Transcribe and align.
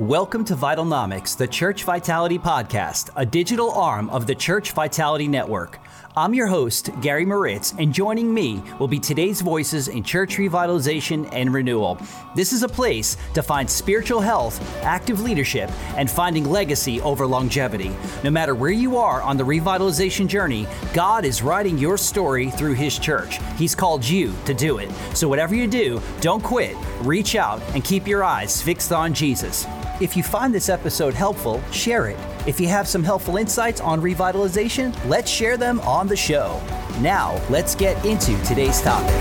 Welcome 0.00 0.44
to 0.46 0.56
Vitalnomics, 0.56 1.36
the 1.36 1.46
Church 1.46 1.84
Vitality 1.84 2.36
Podcast, 2.36 3.10
a 3.14 3.24
digital 3.24 3.70
arm 3.70 4.10
of 4.10 4.26
the 4.26 4.34
Church 4.34 4.72
Vitality 4.72 5.28
Network. 5.28 5.78
I'm 6.16 6.34
your 6.34 6.48
host, 6.48 6.90
Gary 7.00 7.24
Moritz, 7.24 7.74
and 7.78 7.94
joining 7.94 8.34
me 8.34 8.60
will 8.80 8.88
be 8.88 8.98
today's 8.98 9.40
voices 9.40 9.86
in 9.86 10.02
church 10.02 10.36
revitalization 10.36 11.28
and 11.32 11.54
renewal. 11.54 12.00
This 12.34 12.52
is 12.52 12.64
a 12.64 12.68
place 12.68 13.16
to 13.34 13.42
find 13.42 13.70
spiritual 13.70 14.20
health, 14.20 14.60
active 14.82 15.20
leadership, 15.20 15.70
and 15.96 16.10
finding 16.10 16.50
legacy 16.50 17.00
over 17.02 17.24
longevity. 17.24 17.92
No 18.24 18.30
matter 18.30 18.56
where 18.56 18.72
you 18.72 18.96
are 18.96 19.22
on 19.22 19.36
the 19.36 19.44
revitalization 19.44 20.26
journey, 20.26 20.66
God 20.92 21.24
is 21.24 21.40
writing 21.40 21.78
your 21.78 21.98
story 21.98 22.50
through 22.50 22.74
His 22.74 22.98
church. 22.98 23.38
He's 23.56 23.76
called 23.76 24.04
you 24.04 24.34
to 24.44 24.54
do 24.54 24.78
it. 24.78 24.90
So, 25.14 25.28
whatever 25.28 25.54
you 25.54 25.68
do, 25.68 26.02
don't 26.20 26.42
quit, 26.42 26.76
reach 27.02 27.36
out, 27.36 27.62
and 27.74 27.84
keep 27.84 28.08
your 28.08 28.24
eyes 28.24 28.60
fixed 28.60 28.90
on 28.90 29.14
Jesus. 29.14 29.68
If 30.00 30.16
you 30.16 30.24
find 30.24 30.52
this 30.52 30.68
episode 30.68 31.14
helpful, 31.14 31.62
share 31.70 32.08
it. 32.08 32.18
If 32.48 32.58
you 32.58 32.66
have 32.66 32.88
some 32.88 33.04
helpful 33.04 33.36
insights 33.36 33.80
on 33.80 34.02
revitalization, 34.02 34.92
let's 35.08 35.30
share 35.30 35.56
them 35.56 35.78
on 35.80 36.08
the 36.08 36.16
show. 36.16 36.60
Now, 37.00 37.40
let's 37.48 37.76
get 37.76 38.04
into 38.04 38.36
today's 38.42 38.80
topic. 38.82 39.14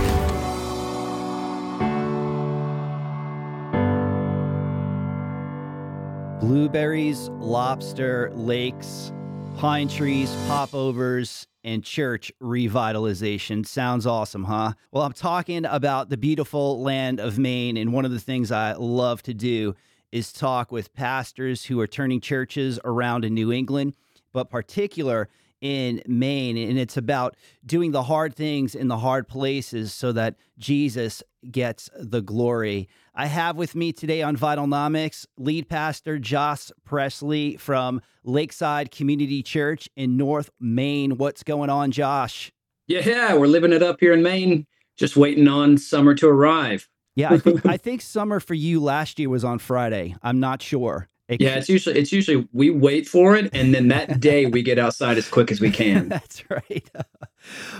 Blueberries, 6.41 7.29
lobster, 7.29 8.31
lakes, 8.33 9.13
pine 9.57 9.87
trees, 9.87 10.33
popovers, 10.47 11.45
and 11.63 11.83
church 11.83 12.31
revitalization. 12.41 13.63
Sounds 13.63 14.07
awesome, 14.07 14.45
huh? 14.45 14.73
Well, 14.91 15.03
I'm 15.03 15.13
talking 15.13 15.65
about 15.65 16.09
the 16.09 16.17
beautiful 16.17 16.81
land 16.81 17.19
of 17.19 17.37
Maine, 17.37 17.77
and 17.77 17.93
one 17.93 18.05
of 18.05 18.11
the 18.11 18.19
things 18.19 18.51
I 18.51 18.73
love 18.73 19.21
to 19.23 19.35
do 19.35 19.75
is 20.13 20.31
talk 20.31 20.71
with 20.71 20.93
pastors 20.93 21.65
who 21.65 21.79
are 21.79 21.87
turning 21.87 22.21
churches 22.21 22.79
around 22.85 23.25
in 23.25 23.33
New 23.33 23.51
England, 23.51 23.95
but 24.31 24.47
particular 24.47 25.27
in 25.59 26.03
Maine. 26.05 26.55
And 26.55 26.77
it's 26.77 26.97
about 26.97 27.35
doing 27.65 27.93
the 27.93 28.03
hard 28.03 28.35
things 28.35 28.75
in 28.75 28.89
the 28.89 28.99
hard 28.99 29.27
places 29.27 29.91
so 29.91 30.11
that 30.11 30.35
Jesus 30.59 31.23
gets 31.49 31.89
the 31.95 32.21
glory. 32.21 32.87
I 33.15 33.25
have 33.25 33.57
with 33.57 33.73
me 33.73 33.91
today 33.91 34.21
on 34.21 34.37
Vitalnomics 34.37 35.25
lead 35.35 35.67
pastor 35.67 36.19
Josh 36.19 36.69
Presley 36.85 37.57
from 37.57 37.99
Lakeside 38.23 38.91
Community 38.91 39.41
Church 39.41 39.89
in 39.95 40.15
North 40.15 40.51
Maine. 40.59 41.17
What's 41.17 41.41
going 41.41 41.71
on, 41.71 41.89
Josh? 41.89 42.51
Yeah, 42.85 43.33
we're 43.33 43.47
living 43.47 43.73
it 43.73 43.81
up 43.81 43.99
here 43.99 44.13
in 44.13 44.21
Maine, 44.21 44.67
just 44.95 45.17
waiting 45.17 45.47
on 45.47 45.79
summer 45.79 46.13
to 46.13 46.27
arrive. 46.27 46.87
Yeah, 47.15 47.33
I 47.33 47.37
think 47.37 47.65
I 47.65 47.77
think 47.77 48.01
summer 48.01 48.39
for 48.39 48.53
you 48.53 48.81
last 48.81 49.19
year 49.19 49.29
was 49.29 49.43
on 49.43 49.59
Friday. 49.59 50.15
I'm 50.23 50.39
not 50.39 50.61
sure. 50.61 51.09
It 51.27 51.41
yeah, 51.41 51.55
it's 51.55 51.69
usually 51.69 51.97
it's 51.97 52.11
usually 52.11 52.47
we 52.51 52.69
wait 52.69 53.07
for 53.07 53.35
it 53.35 53.49
and 53.53 53.73
then 53.73 53.87
that 53.89 54.19
day 54.19 54.45
we 54.45 54.61
get 54.61 54.77
outside 54.77 55.17
as 55.17 55.27
quick 55.29 55.51
as 55.51 55.61
we 55.61 55.71
can. 55.71 56.09
That's 56.09 56.43
right. 56.49 56.89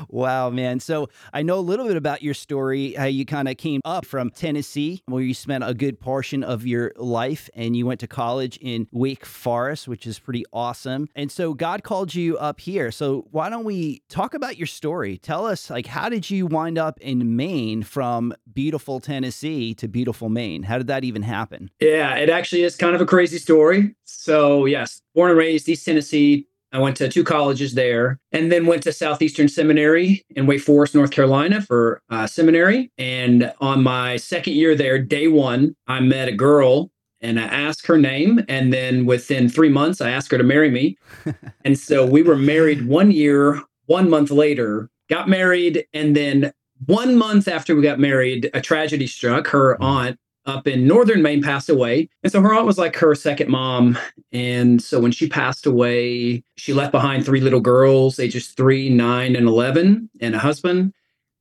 wow, 0.09 0.49
man. 0.49 0.79
So 0.79 1.09
I 1.33 1.41
know 1.41 1.57
a 1.57 1.61
little 1.61 1.87
bit 1.87 1.97
about 1.97 2.21
your 2.21 2.33
story, 2.33 2.93
how 2.93 3.05
you 3.05 3.25
kind 3.25 3.47
of 3.47 3.57
came 3.57 3.81
up 3.85 4.05
from 4.05 4.29
Tennessee, 4.29 5.01
where 5.07 5.23
you 5.23 5.33
spent 5.33 5.63
a 5.63 5.73
good 5.73 5.99
portion 5.99 6.43
of 6.43 6.65
your 6.65 6.93
life 6.97 7.49
and 7.53 7.75
you 7.75 7.85
went 7.85 7.99
to 8.01 8.07
college 8.07 8.57
in 8.61 8.87
Wake 8.91 9.25
Forest, 9.25 9.87
which 9.87 10.05
is 10.07 10.19
pretty 10.19 10.43
awesome. 10.53 11.07
And 11.15 11.31
so 11.31 11.53
God 11.53 11.83
called 11.83 12.13
you 12.15 12.37
up 12.37 12.59
here. 12.59 12.91
So 12.91 13.27
why 13.31 13.49
don't 13.49 13.65
we 13.65 14.01
talk 14.09 14.33
about 14.33 14.57
your 14.57 14.67
story? 14.67 15.17
Tell 15.17 15.45
us, 15.45 15.69
like, 15.69 15.87
how 15.87 16.09
did 16.09 16.29
you 16.29 16.47
wind 16.47 16.77
up 16.77 16.99
in 16.99 17.35
Maine 17.35 17.83
from 17.83 18.33
beautiful 18.53 18.99
Tennessee 18.99 19.73
to 19.75 19.87
beautiful 19.87 20.29
Maine? 20.29 20.63
How 20.63 20.77
did 20.77 20.87
that 20.87 21.03
even 21.03 21.21
happen? 21.21 21.69
Yeah, 21.79 22.15
it 22.15 22.29
actually 22.29 22.63
is 22.63 22.75
kind 22.75 22.95
of 22.95 23.01
a 23.01 23.05
crazy 23.05 23.37
story. 23.37 23.95
So, 24.05 24.65
yes, 24.65 25.01
born 25.15 25.31
and 25.31 25.37
raised 25.37 25.67
East 25.67 25.85
Tennessee, 25.85 26.47
I 26.73 26.79
went 26.79 26.97
to 26.97 27.07
two 27.07 27.23
colleges 27.23 27.75
there 27.75 28.19
and 28.31 28.51
then 28.51 28.65
went 28.65 28.81
to 28.83 28.91
Southeastern 28.91 29.47
Seminary 29.47 30.25
in 30.31 30.47
Wake 30.47 30.61
Forest, 30.61 30.95
North 30.95 31.11
Carolina 31.11 31.61
for 31.61 32.01
uh, 32.09 32.25
seminary. 32.25 32.91
And 32.97 33.53
on 33.61 33.83
my 33.83 34.17
second 34.17 34.53
year 34.53 34.75
there, 34.75 34.97
day 34.97 35.27
one, 35.27 35.75
I 35.87 35.99
met 35.99 36.27
a 36.27 36.33
girl 36.33 36.89
and 37.21 37.39
I 37.39 37.43
asked 37.43 37.85
her 37.85 37.97
name. 37.97 38.43
And 38.49 38.73
then 38.73 39.05
within 39.05 39.49
three 39.49 39.69
months, 39.69 40.01
I 40.01 40.09
asked 40.09 40.31
her 40.31 40.37
to 40.39 40.43
marry 40.43 40.71
me. 40.71 40.97
and 41.63 41.77
so 41.77 42.05
we 42.05 42.23
were 42.23 42.35
married 42.35 42.87
one 42.87 43.11
year, 43.11 43.61
one 43.85 44.09
month 44.09 44.31
later, 44.31 44.89
got 45.09 45.29
married. 45.29 45.85
And 45.93 46.15
then 46.15 46.51
one 46.87 47.15
month 47.15 47.47
after 47.47 47.75
we 47.75 47.83
got 47.83 47.99
married, 47.99 48.49
a 48.55 48.61
tragedy 48.61 49.05
struck. 49.05 49.47
Her 49.47 49.77
mm. 49.77 49.83
aunt 49.85 50.19
up 50.45 50.67
in 50.67 50.87
northern 50.87 51.21
Maine 51.21 51.41
passed 51.41 51.69
away. 51.69 52.09
And 52.23 52.31
so 52.31 52.41
her 52.41 52.53
aunt 52.53 52.65
was 52.65 52.77
like 52.77 52.95
her 52.97 53.15
second 53.15 53.49
mom. 53.49 53.97
And 54.31 54.81
so 54.81 54.99
when 54.99 55.11
she 55.11 55.27
passed 55.27 55.65
away, 55.65 56.43
she 56.57 56.73
left 56.73 56.91
behind 56.91 57.25
three 57.25 57.41
little 57.41 57.61
girls, 57.61 58.19
ages 58.19 58.49
three, 58.49 58.89
nine, 58.89 59.35
and 59.35 59.47
11, 59.47 60.09
and 60.21 60.35
a 60.35 60.39
husband. 60.39 60.93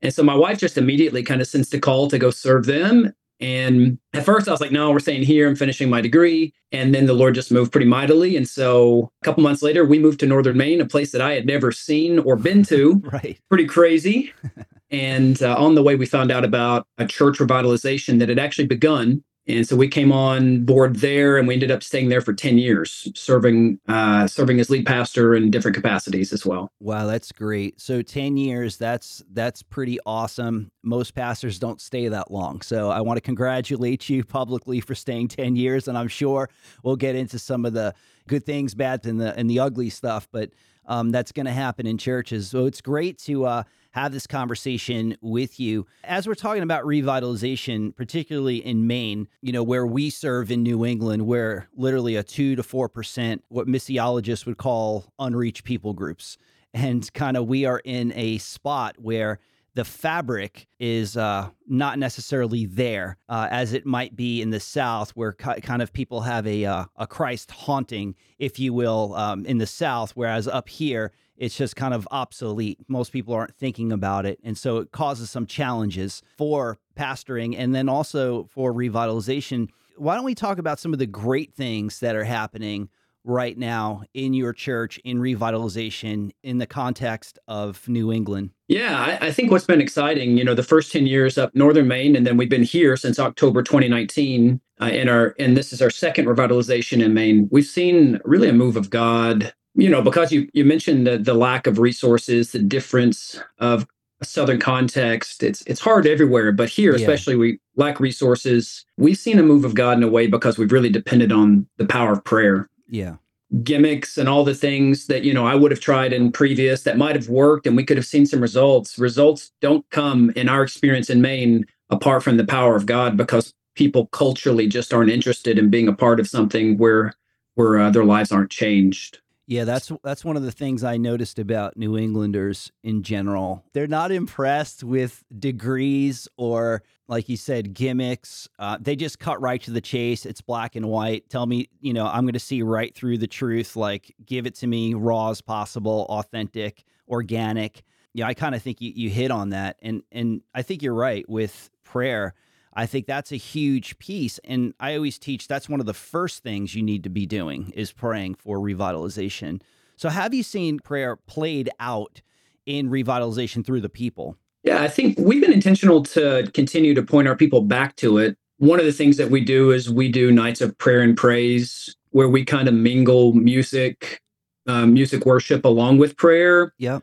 And 0.03 0.13
so 0.13 0.23
my 0.23 0.35
wife 0.35 0.59
just 0.59 0.79
immediately 0.79 1.23
kind 1.23 1.41
of 1.41 1.47
sensed 1.47 1.75
a 1.75 1.81
call 1.81 2.09
to 2.09 2.19
go 2.19 2.31
serve 2.31 2.67
them. 2.67 3.13
And 3.41 3.99
at 4.15 4.25
first 4.25 4.47
I 4.47 4.53
was 4.53 4.61
like, 4.61 4.71
no, 4.71 4.93
we're 4.93 5.01
staying 5.01 5.25
here. 5.25 5.49
I'm 5.49 5.57
finishing 5.57 5.91
my 5.91 6.01
degree. 6.01 6.55
And 6.71 6.95
then 6.95 7.07
the 7.07 7.13
Lord 7.13 7.35
just 7.35 7.51
moved 7.51 7.73
pretty 7.73 7.87
mightily. 7.87 8.37
And 8.37 8.49
so 8.49 9.11
a 9.21 9.25
couple 9.25 9.43
months 9.43 9.63
later, 9.63 9.85
we 9.85 9.99
moved 9.99 10.21
to 10.21 10.27
Northern 10.27 10.57
Maine, 10.57 10.81
a 10.81 10.87
place 10.87 11.11
that 11.11 11.21
I 11.21 11.35
had 11.35 11.45
never 11.45 11.73
seen 11.73 12.21
or 12.21 12.37
been 12.37 12.63
to. 12.65 12.95
right. 13.13 13.39
Pretty 13.49 13.67
crazy. 13.67 14.33
And 14.93 15.43
uh, 15.43 15.57
on 15.57 15.75
the 15.75 15.83
way, 15.83 15.97
we 15.97 16.07
found 16.07 16.31
out 16.31 16.45
about 16.45 16.87
a 16.99 17.07
church 17.07 17.39
revitalization 17.39 18.19
that 18.19 18.29
had 18.29 18.39
actually 18.39 18.67
begun. 18.67 19.25
And 19.49 19.67
so 19.67 19.75
we 19.75 19.89
came 19.89 20.13
on 20.13 20.65
board 20.65 20.97
there, 20.97 21.37
and 21.37 21.49
we 21.49 21.55
ended 21.55 21.73
up 21.73 21.83
staying 21.83 22.11
there 22.11 22.21
for 22.21 22.33
ten 22.33 22.59
years, 22.59 23.11
serving 23.17 23.81
uh, 23.89 24.29
serving 24.29 24.61
as 24.61 24.71
lead 24.71 24.87
pastor 24.87 25.35
in 25.35 25.51
different 25.51 25.75
capacities 25.75 26.33
as 26.33 26.47
well. 26.47 26.71
Wow, 26.79 27.07
that's 27.07 27.33
great. 27.33 27.81
So 27.81 28.03
ten 28.03 28.37
years—that's 28.37 29.25
that's 29.33 29.65
pretty 29.65 29.99
awesome. 30.07 30.71
Most 30.85 31.17
pastors 31.17 31.59
don't 31.59 31.81
stay 31.81 32.07
that 32.07 32.31
long, 32.31 32.61
so 32.61 32.91
I 32.91 33.01
want 33.01 33.17
to 33.17 33.21
congratulate 33.21 34.09
you 34.09 34.23
publicly 34.23 34.81
for 34.81 34.95
staying 34.95 35.27
ten 35.27 35.57
years. 35.57 35.89
And 35.89 35.99
I'm 35.99 36.07
sure 36.07 36.49
we'll 36.85 36.95
get 36.95 37.17
into 37.17 37.41
some 37.41 37.65
of 37.65 37.73
the 37.73 37.95
good 38.29 38.47
things, 38.47 38.77
bad, 38.77 39.05
and 39.07 39.21
the 39.21 39.37
and 39.37 39.51
the 39.51 39.59
ugly 39.59 39.91
stuff. 39.91 40.29
But 40.31 40.51
um, 40.87 41.11
that's 41.11 41.33
going 41.33 41.47
to 41.47 41.53
happen 41.53 41.87
in 41.87 41.99
churches. 41.99 42.49
So 42.51 42.67
it's 42.67 42.81
great 42.81 43.19
to 43.21 43.47
uh, 43.47 43.63
have 43.93 44.13
this 44.13 44.27
conversation 44.27 45.17
with 45.21 45.61
you. 45.61 45.87
As 46.05 46.27
we're 46.27 46.35
talking 46.35 46.63
about 46.63 46.85
revitalization, 46.85 47.95
particularly 47.95 48.65
in 48.65 48.87
Maine, 48.87 49.29
you 49.41 49.53
know, 49.53 49.63
where 49.63 49.87
we 49.87 50.11
serve 50.11 50.51
in 50.51 50.63
New 50.63 50.85
England, 50.85 51.27
where 51.27 51.69
literally 51.77 52.17
a 52.17 52.23
two 52.23 52.57
to 52.57 52.63
4%, 52.63 53.41
what 53.49 53.67
missiologists 53.67 54.47
would 54.47 54.57
call 54.57 55.13
unreached 55.19 55.65
people 55.65 55.93
groups. 55.93 56.39
And 56.75 57.13
kind 57.13 57.37
of 57.37 57.47
we 57.47 57.67
are 57.67 57.83
in 57.85 58.13
a 58.17 58.39
spot 58.39 58.97
where 58.99 59.39
the 59.75 59.85
fabric 59.85 60.67
is 60.79 61.17
uh, 61.17 61.49
not 61.67 61.99
necessarily 61.99 62.67
there 62.67 63.17
uh, 63.29 63.49
as 63.51 63.73
it 63.73 63.87
might 63.87 64.15
be 64.15 64.43
in 64.43 64.51
the 64.51 64.61
South, 64.61 65.11
where 65.11 65.33
kind 65.33 65.81
of 65.83 65.93
people 65.93 66.23
have 66.23 66.47
a 66.47 66.65
uh, 66.65 66.85
a 66.97 67.07
Christ 67.07 67.51
haunting, 67.51 68.15
if 68.39 68.59
you 68.59 68.75
will, 68.75 69.15
um, 69.15 69.47
in 69.47 69.59
the 69.59 69.67
South, 69.67 70.13
whereas 70.13 70.47
up 70.47 70.69
here 70.69 71.13
it's 71.43 71.57
just 71.57 71.75
kind 71.75 71.93
of 71.93 72.07
obsolete. 72.13 72.79
Most 72.87 73.13
people 73.13 73.35
aren't 73.35 73.57
thinking 73.57 73.91
about 73.91 74.27
it, 74.27 74.39
and 74.45 74.57
so 74.57 74.77
it 74.77 74.93
causes 74.93 75.29
some 75.29 75.45
challenges 75.45 76.23
for 76.39 76.79
pastoring 76.97 77.57
and 77.59 77.75
then 77.75 77.89
also 77.89 78.45
for 78.45 78.73
revitalization. 78.73 79.69
Why 79.97 80.15
don't 80.15 80.25
we 80.25 80.37
talk 80.37 80.59
about 80.59 80.79
some 80.79 80.93
of 80.93 81.01
the 81.01 81.07
great 81.07 81.53
things 81.53 81.99
that 81.99 82.15
are 82.15 82.25
happening? 82.25 82.89
right 83.25 83.57
now 83.57 84.03
in 84.15 84.35
your 84.35 84.53
church 84.53 84.99
in 85.05 85.19
revitalization 85.19 86.33
in 86.43 86.59
the 86.59 86.67
context 86.67 87.39
of 87.47 87.89
New 87.89 88.13
England? 88.13 88.51
Yeah, 88.67 88.99
I, 88.99 89.29
I, 89.29 89.31
think 89.31 89.53
what's 89.53 89.65
been 89.65 89.81
exciting, 89.81 90.37
you 90.37 90.43
know, 90.43 90.55
the 90.55 90.65
first 90.65 90.91
10 90.91 91.07
years 91.07 91.39
up 91.39 91.55
northern 91.55 91.87
Maine, 91.87 92.17
and 92.17 92.27
then 92.27 92.37
we've 92.37 92.49
been 92.49 92.65
here 92.65 92.97
since 92.97 93.21
October 93.21 93.63
2019. 93.63 94.61
Uh, 94.81 94.87
in 94.87 95.09
our 95.09 95.37
and 95.39 95.57
this 95.57 95.73
is 95.73 95.81
our 95.81 95.91
second 95.91 96.25
revitalization 96.25 97.01
in 97.01 97.15
Maine. 97.15 97.49
We've 97.53 97.65
seen 97.65 98.19
really 98.25 98.49
a 98.49 98.53
move 98.53 98.77
of 98.77 98.91
God, 98.91 99.55
you 99.75 99.89
know, 99.89 100.03
because 100.03 100.33
you 100.33 100.49
you 100.53 100.65
mentioned 100.65 101.07
the, 101.07 101.19
the 101.19 101.35
lack 101.35 101.67
of 101.67 101.79
resources, 101.79 102.53
the 102.53 102.59
difference 102.59 103.41
of 103.59 103.87
southern 104.23 104.61
context. 104.61 105.43
It's 105.43 105.63
it's 105.63 105.81
hard 105.81 106.07
everywhere, 106.07 106.53
but 106.53 106.69
here, 106.69 106.95
especially, 106.95 107.35
yeah. 107.35 107.41
we 107.41 107.61
lack 107.77 108.01
resources. 108.01 108.85
We've 108.97 109.19
seen 109.19 109.39
a 109.39 109.43
move 109.43 109.65
of 109.65 109.75
God 109.75 109.97
in 109.97 110.03
a 110.03 110.09
way 110.09 110.27
because 110.27 110.59
we've 110.59 110.73
really 110.73 110.91
depended 110.91 111.33
on 111.33 111.67
the 111.79 111.87
power 111.87 112.13
of 112.13 112.25
prayer 112.25 112.69
yeah 112.89 113.15
gimmicks 113.63 114.17
and 114.17 114.29
all 114.29 114.45
the 114.45 114.55
things 114.55 115.07
that 115.07 115.25
you 115.25 115.35
know 115.35 115.47
I 115.47 115.55
would 115.55 115.71
have 115.71 115.81
tried 115.81 116.13
in 116.13 116.33
previous 116.33 116.83
that 116.85 116.97
might 116.97 117.17
have 117.17 117.29
worked 117.29 117.67
and 117.67 117.77
we 117.77 117.85
could 117.85 117.97
have 117.97 118.07
seen 118.07 118.27
some 118.27 118.41
results. 118.41 118.99
Results 118.99 119.53
don't 119.61 119.89
come 119.91 120.31
in 120.37 120.49
our 120.49 120.63
experience 120.63 121.11
in 121.11 121.21
Maine 121.21 121.67
apart 121.91 122.23
from 122.23 122.39
the 122.39 122.47
power 122.47 122.77
of 122.77 122.87
God 122.87 123.17
because 123.17 123.53
people 123.75 124.07
culturally 124.07 124.67
just 124.67 124.93
aren't 124.95 125.11
interested 125.11 125.59
in 125.59 125.71
being 125.71 125.89
a 125.89 125.93
part 125.93 126.19
of 126.19 126.29
something 126.29 126.79
where 126.79 127.15
where 127.55 127.79
uh, 127.79 127.91
their 127.91 128.05
lives 128.05 128.33
aren't 128.33 128.51
changed. 128.51 129.19
Yeah, 129.47 129.65
that's 129.65 129.91
that's 130.05 130.25
one 130.25 130.37
of 130.37 130.45
the 130.45 130.53
things 130.53 130.85
I 130.85 130.97
noticed 130.97 131.39
about 131.39 131.77
New 131.77 131.99
Englanders 131.99 132.71
in 132.85 133.03
general. 133.03 133.65
They're 133.73 133.89
not 133.89 134.13
impressed 134.13 134.85
with 134.85 135.25
degrees 135.37 136.29
or, 136.37 136.83
like 137.09 137.29
you 137.29 137.37
said, 137.37 137.75
gimmicks. 137.75 138.49
Uh, 138.59 138.79
they 138.81 138.95
just 138.95 139.19
cut 139.19 139.41
right 139.41 139.61
to 139.63 139.73
the 139.73 139.81
chase. 139.81 140.27
It's 140.27 140.41
black 140.41 140.77
and 140.77 140.87
white. 140.89 141.29
Tell 141.29 141.47
me, 141.47 141.69
you 141.81 141.93
know, 141.93 142.07
I'm 142.07 142.23
going 142.23 142.35
to 142.35 142.39
see 142.39 142.63
right 142.63 142.95
through 142.95 143.19
the 143.19 143.27
truth. 143.27 143.75
Like, 143.75 144.15
give 144.25 144.47
it 144.47 144.55
to 144.57 144.69
me 144.69 144.95
raw 144.95 145.31
as 145.31 145.41
possible, 145.41 146.07
authentic, 146.09 146.85
organic. 147.09 147.83
Yeah, 148.15 148.29
I 148.29 148.35
kind 148.35 148.55
of 148.55 148.63
think 148.63 148.81
you, 148.81 148.93
you 148.95 149.11
hit 149.11 149.31
on 149.31 149.51
that, 149.51 149.77
and 149.83 150.03
and 150.13 150.43
I 150.55 150.63
think 150.63 150.83
you're 150.83 150.95
right 150.95 151.29
with 151.29 151.69
prayer 151.83 152.35
I 152.75 152.87
think 152.87 153.07
that's 153.07 153.33
a 153.33 153.37
huge 153.37 153.99
piece. 153.99 154.39
And 154.45 154.75
I 154.81 154.95
always 154.95 155.19
teach 155.19 155.49
that's 155.49 155.69
one 155.69 155.81
of 155.81 155.87
the 155.87 155.95
first 155.95 156.43
things 156.43 156.75
you 156.75 156.83
need 156.83 157.05
to 157.05 157.11
be 157.11 157.27
doing 157.27 157.71
is 157.75 157.93
praying 157.93 158.37
for 158.37 158.59
revitalization. 158.59 159.61
So, 159.97 160.09
have 160.09 160.35
you 160.35 160.43
seen 160.43 160.79
prayer 160.79 161.17
played 161.17 161.71
out 161.79 162.23
in 162.67 162.89
revitalization 162.89 163.65
through 163.65 163.83
the 163.83 163.89
people? 163.89 164.37
Yeah, 164.65 164.83
I 164.83 164.89
think 164.89 165.19
we've 165.19 165.43
been 165.43 165.53
intentional 165.53 166.03
to 166.05 166.49
continue 166.55 166.95
to 166.95 167.03
point 167.03 167.29
our 167.29 167.37
people 167.37 167.63
back 167.63 167.97
to 167.97 168.19
it. 168.19 168.37
One 168.59 168.79
of 168.79 168.87
the 168.87 168.93
things 168.93 169.17
that 169.17 169.31
we 169.31 169.45
do 169.45 169.73
is 169.73 169.91
we 169.91 170.11
do 170.11 170.31
nights 170.31 170.61
of 170.61 170.77
prayer 170.79 171.01
and 171.01 171.17
praise 171.17 171.95
where 172.11 172.29
we 172.29 172.45
kind 172.45 172.69
of 172.69 172.75
mingle 172.75 173.33
music, 173.33 174.21
um, 174.69 174.93
music 174.93 175.27
worship 175.27 175.65
along 175.65 175.99
with 175.99 176.17
prayer. 176.17 176.73
Yeah. 176.79 177.01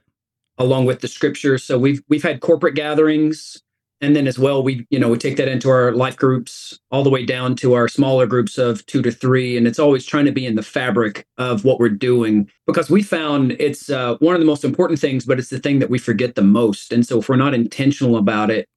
Along 0.58 0.86
with 0.86 1.02
the 1.02 1.08
scriptures. 1.08 1.64
So 1.64 1.78
we've 1.78 2.02
we've 2.10 2.24
had 2.24 2.42
corporate 2.42 2.76
gatherings 2.76 3.62
and 4.02 4.16
then 4.16 4.28
as 4.28 4.40
well 4.40 4.64
we 4.64 4.86
you 4.90 5.00
know 5.00 5.10
we 5.10 5.18
take 5.18 5.38
that 5.38 5.48
into 5.48 5.70
our 5.70 5.92
life 5.92 6.16
groups 6.16 6.80
all 6.92 7.04
the 7.04 7.10
way 7.10 7.26
down 7.26 7.56
to 7.56 7.74
our 7.74 7.88
smaller 7.88 8.26
groups 8.26 8.58
of 8.58 8.86
two 8.86 9.02
to 9.02 9.12
three. 9.12 9.58
And 9.58 9.68
it's 9.68 9.80
always 9.80 10.06
trying 10.06 10.26
to 10.26 10.32
be 10.32 10.46
in 10.46 10.56
the 10.56 10.64
fabric 10.64 11.26
of 11.38 11.66
what 11.66 11.80
we're 11.80 11.90
doing 11.90 12.50
because 12.66 12.90
we 12.90 13.04
found 13.04 13.54
it's 13.54 13.90
uh, 13.90 14.16
one 14.20 14.36
of 14.36 14.42
the 14.42 14.46
most 14.46 14.64
important 14.64 15.00
things 15.00 15.26
but 15.26 15.40
it's 15.40 15.50
the 15.50 15.60
thing 15.60 15.80
that 15.80 15.90
we 15.90 16.00
forget 16.00 16.36
the 16.36 16.42
most. 16.42 16.92
And 16.92 17.06
so 17.06 17.20
if 17.20 17.30
we're 17.30 17.36
not 17.36 17.54
intentional 17.54 18.18
about 18.18 18.50
it 18.50 18.68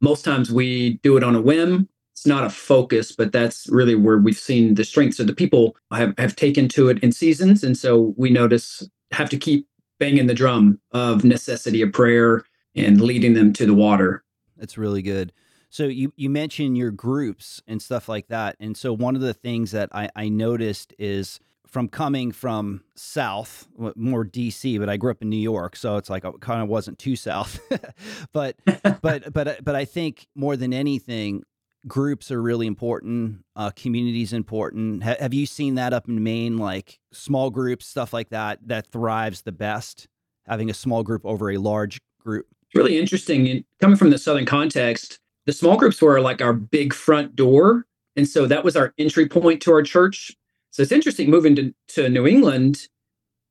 most 0.00 0.24
times 0.24 0.52
we 0.52 0.98
do 1.02 1.16
it 1.16 1.24
on 1.24 1.34
a 1.34 1.40
whim. 1.40 1.88
It's 2.12 2.26
not 2.26 2.44
a 2.44 2.50
focus 2.50 3.12
but 3.12 3.32
that's 3.32 3.68
really 3.68 3.94
where 3.94 4.18
we've 4.18 4.38
seen 4.38 4.74
the 4.74 4.84
strength 4.84 5.16
so 5.16 5.24
the 5.24 5.34
people 5.34 5.76
have, 5.92 6.14
have 6.18 6.36
taken 6.36 6.68
to 6.68 6.88
it 6.88 7.02
in 7.02 7.12
seasons. 7.12 7.62
And 7.64 7.76
so 7.76 8.14
we 8.16 8.30
notice 8.30 8.88
have 9.12 9.30
to 9.30 9.38
keep 9.38 9.66
banging 9.98 10.26
the 10.26 10.34
drum 10.34 10.78
of 10.92 11.24
necessity 11.24 11.80
of 11.80 11.92
prayer 11.92 12.44
and 12.74 13.00
leading 13.00 13.32
them 13.32 13.54
to 13.54 13.64
the 13.64 13.72
water 13.72 14.22
that's 14.56 14.78
really 14.78 15.02
good. 15.02 15.32
So 15.68 15.84
you 15.84 16.12
you 16.16 16.30
mentioned 16.30 16.78
your 16.78 16.90
groups 16.90 17.62
and 17.66 17.82
stuff 17.82 18.08
like 18.08 18.28
that, 18.28 18.56
and 18.60 18.76
so 18.76 18.92
one 18.92 19.14
of 19.14 19.20
the 19.20 19.34
things 19.34 19.72
that 19.72 19.88
I, 19.92 20.08
I 20.14 20.28
noticed 20.28 20.94
is 20.98 21.40
from 21.66 21.88
coming 21.88 22.30
from 22.30 22.82
south, 22.94 23.66
more 23.96 24.24
DC, 24.24 24.78
but 24.78 24.88
I 24.88 24.96
grew 24.96 25.10
up 25.10 25.22
in 25.22 25.28
New 25.28 25.36
York, 25.36 25.76
so 25.76 25.96
it's 25.96 26.08
like 26.08 26.24
I 26.24 26.30
kind 26.40 26.62
of 26.62 26.68
wasn't 26.68 26.98
too 26.98 27.16
south. 27.16 27.60
but 28.32 28.56
but 29.02 29.32
but 29.32 29.64
but 29.64 29.74
I 29.74 29.84
think 29.84 30.28
more 30.34 30.56
than 30.56 30.72
anything, 30.72 31.42
groups 31.86 32.30
are 32.30 32.40
really 32.40 32.66
important. 32.66 33.44
Uh, 33.54 33.70
communities 33.70 34.32
important. 34.32 35.02
Ha- 35.02 35.16
have 35.20 35.34
you 35.34 35.46
seen 35.46 35.74
that 35.74 35.92
up 35.92 36.08
in 36.08 36.22
Maine, 36.22 36.56
like 36.56 37.00
small 37.12 37.50
groups, 37.50 37.86
stuff 37.86 38.12
like 38.12 38.30
that, 38.30 38.60
that 38.66 38.86
thrives 38.86 39.42
the 39.42 39.52
best? 39.52 40.08
Having 40.46 40.70
a 40.70 40.74
small 40.74 41.02
group 41.02 41.22
over 41.24 41.50
a 41.50 41.58
large 41.58 42.00
group 42.20 42.46
really 42.74 42.98
interesting. 42.98 43.48
And 43.48 43.64
coming 43.80 43.96
from 43.96 44.10
the 44.10 44.18
Southern 44.18 44.46
context, 44.46 45.18
the 45.46 45.52
small 45.52 45.76
groups 45.76 46.00
were 46.02 46.20
like 46.20 46.42
our 46.42 46.52
big 46.52 46.92
front 46.92 47.36
door. 47.36 47.86
And 48.16 48.28
so 48.28 48.46
that 48.46 48.64
was 48.64 48.76
our 48.76 48.94
entry 48.98 49.28
point 49.28 49.62
to 49.62 49.72
our 49.72 49.82
church. 49.82 50.32
So 50.70 50.82
it's 50.82 50.92
interesting 50.92 51.30
moving 51.30 51.54
to, 51.56 51.74
to 51.88 52.08
New 52.08 52.26
England. 52.26 52.88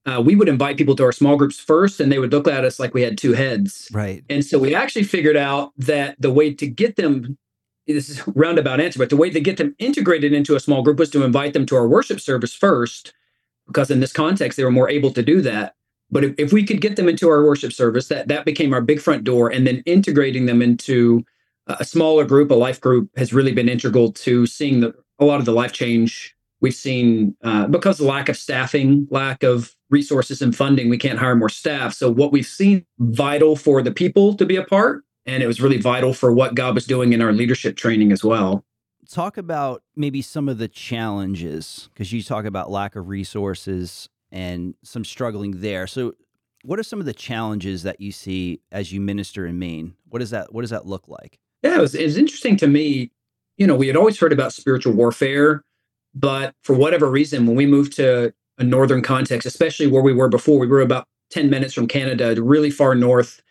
Uh, 0.05 0.21
we 0.23 0.35
would 0.35 0.49
invite 0.49 0.77
people 0.77 0.95
to 0.95 1.03
our 1.03 1.11
small 1.11 1.35
groups 1.35 1.59
first, 1.59 1.99
and 1.99 2.11
they 2.11 2.19
would 2.19 2.31
look 2.31 2.47
at 2.47 2.63
us 2.63 2.79
like 2.79 2.93
we 2.93 3.01
had 3.01 3.17
two 3.17 3.33
heads. 3.33 3.89
Right. 3.91 4.23
And 4.29 4.45
so 4.45 4.59
we 4.59 4.75
actually 4.75 5.03
figured 5.03 5.37
out 5.37 5.71
that 5.77 6.15
the 6.19 6.31
way 6.31 6.53
to 6.53 6.67
get 6.67 6.95
them 6.95 7.37
this 7.87 8.09
is 8.09 8.27
roundabout 8.29 8.79
answer, 8.79 8.97
but 8.97 9.09
the 9.09 9.17
way 9.17 9.29
to 9.29 9.39
get 9.39 9.57
them 9.57 9.75
integrated 9.77 10.33
into 10.33 10.55
a 10.55 10.59
small 10.59 10.81
group 10.81 10.97
was 10.97 11.09
to 11.11 11.23
invite 11.23 11.53
them 11.53 11.65
to 11.67 11.75
our 11.75 11.87
worship 11.87 12.19
service 12.19 12.53
first, 12.53 13.13
because 13.67 13.91
in 13.91 13.99
this 13.99 14.11
context, 14.11 14.57
they 14.57 14.63
were 14.63 14.71
more 14.71 14.89
able 14.89 15.11
to 15.11 15.21
do 15.21 15.41
that. 15.41 15.75
But 16.11 16.23
if, 16.23 16.35
if 16.37 16.53
we 16.53 16.63
could 16.63 16.81
get 16.81 16.95
them 16.95 17.09
into 17.09 17.29
our 17.29 17.43
worship 17.43 17.73
service, 17.73 18.07
that 18.07 18.27
that 18.27 18.45
became 18.45 18.73
our 18.73 18.81
big 18.81 18.99
front 18.99 19.23
door, 19.23 19.49
and 19.51 19.65
then 19.65 19.83
integrating 19.85 20.45
them 20.45 20.61
into 20.61 21.23
a 21.67 21.83
smaller 21.83 22.25
group, 22.25 22.51
a 22.51 22.55
life 22.55 22.79
group, 22.79 23.09
has 23.17 23.33
really 23.33 23.51
been 23.51 23.69
integral 23.69 24.11
to 24.11 24.45
seeing 24.45 24.81
the, 24.81 24.93
a 25.19 25.25
lot 25.25 25.39
of 25.39 25.45
the 25.45 25.51
life 25.51 25.73
change 25.73 26.35
we've 26.61 26.75
seen 26.75 27.35
uh, 27.43 27.67
because 27.67 27.99
of 27.99 28.05
lack 28.05 28.29
of 28.29 28.37
staffing, 28.37 29.07
lack 29.09 29.43
of 29.43 29.75
resources 29.89 30.41
and 30.41 30.55
funding. 30.55 30.89
We 30.89 30.97
can't 30.97 31.19
hire 31.19 31.35
more 31.35 31.49
staff. 31.49 31.93
So 31.93 32.11
what 32.11 32.31
we've 32.31 32.45
seen 32.45 32.85
vital 32.99 33.55
for 33.55 33.81
the 33.81 33.91
people 33.91 34.35
to 34.35 34.45
be 34.45 34.55
a 34.55 34.63
part, 34.63 35.03
and 35.25 35.41
it 35.41 35.47
was 35.47 35.59
really 35.59 35.79
vital 35.79 36.13
for 36.13 36.31
what 36.31 36.55
God 36.55 36.75
was 36.75 36.85
doing 36.85 37.13
in 37.13 37.21
our 37.21 37.33
leadership 37.33 37.77
training 37.77 38.11
as 38.11 38.23
well 38.23 38.63
talk 39.05 39.37
about 39.37 39.83
maybe 39.95 40.21
some 40.21 40.49
of 40.49 40.57
the 40.57 40.67
challenges 40.67 41.89
because 41.93 42.11
you 42.11 42.23
talk 42.23 42.45
about 42.45 42.71
lack 42.71 42.95
of 42.95 43.07
resources 43.07 44.09
and 44.31 44.75
some 44.83 45.05
struggling 45.05 45.61
there. 45.61 45.87
So, 45.87 46.13
what 46.63 46.79
are 46.79 46.83
some 46.83 46.99
of 46.99 47.05
the 47.05 47.13
challenges 47.13 47.83
that 47.83 48.01
you 48.01 48.11
see 48.11 48.61
as 48.71 48.91
you 48.91 48.99
minister 48.99 49.45
in 49.45 49.59
Maine? 49.59 49.93
What 50.09 50.19
does 50.19 50.31
that 50.31 50.53
What 50.53 50.61
does 50.61 50.71
that 50.71 50.85
look 50.85 51.07
like? 51.07 51.39
Yeah, 51.63 51.75
it 51.75 51.81
was, 51.81 51.95
it 51.95 52.03
was 52.03 52.17
interesting 52.17 52.57
to 52.57 52.67
me. 52.67 53.11
You 53.57 53.67
know, 53.67 53.75
we 53.75 53.87
had 53.87 53.95
always 53.95 54.19
heard 54.19 54.33
about 54.33 54.53
spiritual 54.53 54.93
warfare, 54.93 55.63
but 56.13 56.53
for 56.61 56.75
whatever 56.75 57.09
reason, 57.09 57.45
when 57.45 57.55
we 57.55 57.65
moved 57.65 57.95
to 57.97 58.33
a 58.57 58.63
northern 58.63 59.01
context, 59.01 59.45
especially 59.45 59.87
where 59.87 60.01
we 60.01 60.13
were 60.13 60.29
before, 60.29 60.59
we 60.59 60.67
were 60.67 60.81
about 60.81 61.07
ten 61.29 61.49
minutes 61.49 61.73
from 61.73 61.87
Canada, 61.87 62.41
really 62.41 62.71
far 62.71 62.95
north. 62.95 63.41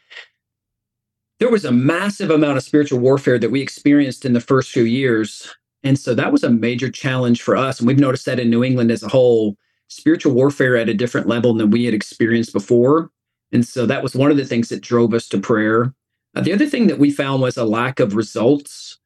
There 1.41 1.50
was 1.50 1.65
a 1.65 1.73
massive 1.73 2.31
amount 2.31 2.56
of 2.56 2.62
spiritual 2.62 3.00
warfare 3.00 3.38
that 3.38 3.50
we 3.50 3.61
experienced 3.61 4.25
in 4.25 4.32
the 4.32 4.41
first 4.41 4.71
few 4.71 4.85
years. 4.85 5.53
And 5.82 5.99
so 5.99 6.15
that 6.15 6.32
was 6.32 6.44
a 6.44 6.50
major 6.50 6.91
challenge 6.91 7.43
for 7.43 7.56
us. 7.56 7.79
And 7.79 7.87
we've 7.87 7.99
noticed 7.99 8.25
that 8.26 8.41
in 8.41 8.49
New 8.49 8.65
England 8.65 8.91
as 8.91 9.03
a 9.03 9.09
whole 9.09 9.56
spiritual 9.94 10.32
warfare 10.32 10.76
at 10.76 10.88
a 10.88 10.94
different 10.94 11.26
level 11.26 11.55
than 11.55 11.70
we 11.70 11.85
had 11.85 11.94
experienced 11.94 12.52
before. 12.52 13.11
And 13.52 13.67
so 13.67 13.87
that 13.87 14.02
was 14.02 14.14
one 14.14 14.31
of 14.31 14.37
the 14.37 14.44
things 14.44 14.69
that 14.69 14.81
drove 14.81 15.14
us 15.14 15.29
to 15.29 15.38
prayer. 15.38 15.94
Uh, 16.35 16.41
the 16.41 16.52
other 16.52 16.67
thing 16.67 16.88
that 16.88 16.99
we 16.99 17.11
found 17.11 17.41
was 17.41 17.56
a 17.56 17.64
lack 17.64 18.00
of 18.00 18.17
results. 18.17 18.99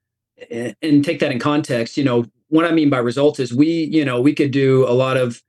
And 0.81 1.05
take 1.05 1.19
that 1.19 1.32
in 1.32 1.40
context, 1.40 1.96
you 1.96 2.05
know, 2.05 2.25
what 2.49 2.64
I 2.64 2.70
mean 2.70 2.90
by 2.90 2.99
results 2.99 3.40
is 3.40 3.52
we, 3.52 3.67
you 3.67 4.05
know, 4.05 4.20
we 4.20 4.32
could 4.32 4.52
do 4.52 4.87
a 4.88 4.94
lot 4.94 5.17
of 5.17 5.43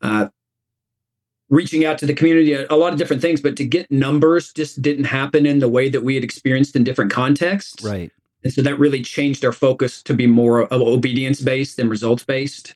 uh, 0.00 0.28
reaching 1.50 1.84
out 1.84 1.98
to 1.98 2.06
the 2.06 2.14
community, 2.14 2.54
a, 2.54 2.66
a 2.70 2.76
lot 2.76 2.94
of 2.94 2.98
different 2.98 3.20
things, 3.20 3.42
but 3.42 3.56
to 3.58 3.64
get 3.64 3.90
numbers 3.90 4.52
just 4.52 4.80
didn't 4.80 5.04
happen 5.04 5.44
in 5.44 5.58
the 5.58 5.68
way 5.68 5.90
that 5.90 6.02
we 6.02 6.14
had 6.14 6.24
experienced 6.24 6.74
in 6.74 6.82
different 6.82 7.12
contexts. 7.12 7.84
Right. 7.84 8.10
And 8.42 8.52
so 8.52 8.62
that 8.62 8.78
really 8.78 9.02
changed 9.02 9.44
our 9.44 9.52
focus 9.52 10.02
to 10.04 10.14
be 10.14 10.26
more 10.26 10.66
obedience 10.72 11.42
based 11.42 11.76
than 11.76 11.90
results 11.90 12.24
based. 12.24 12.74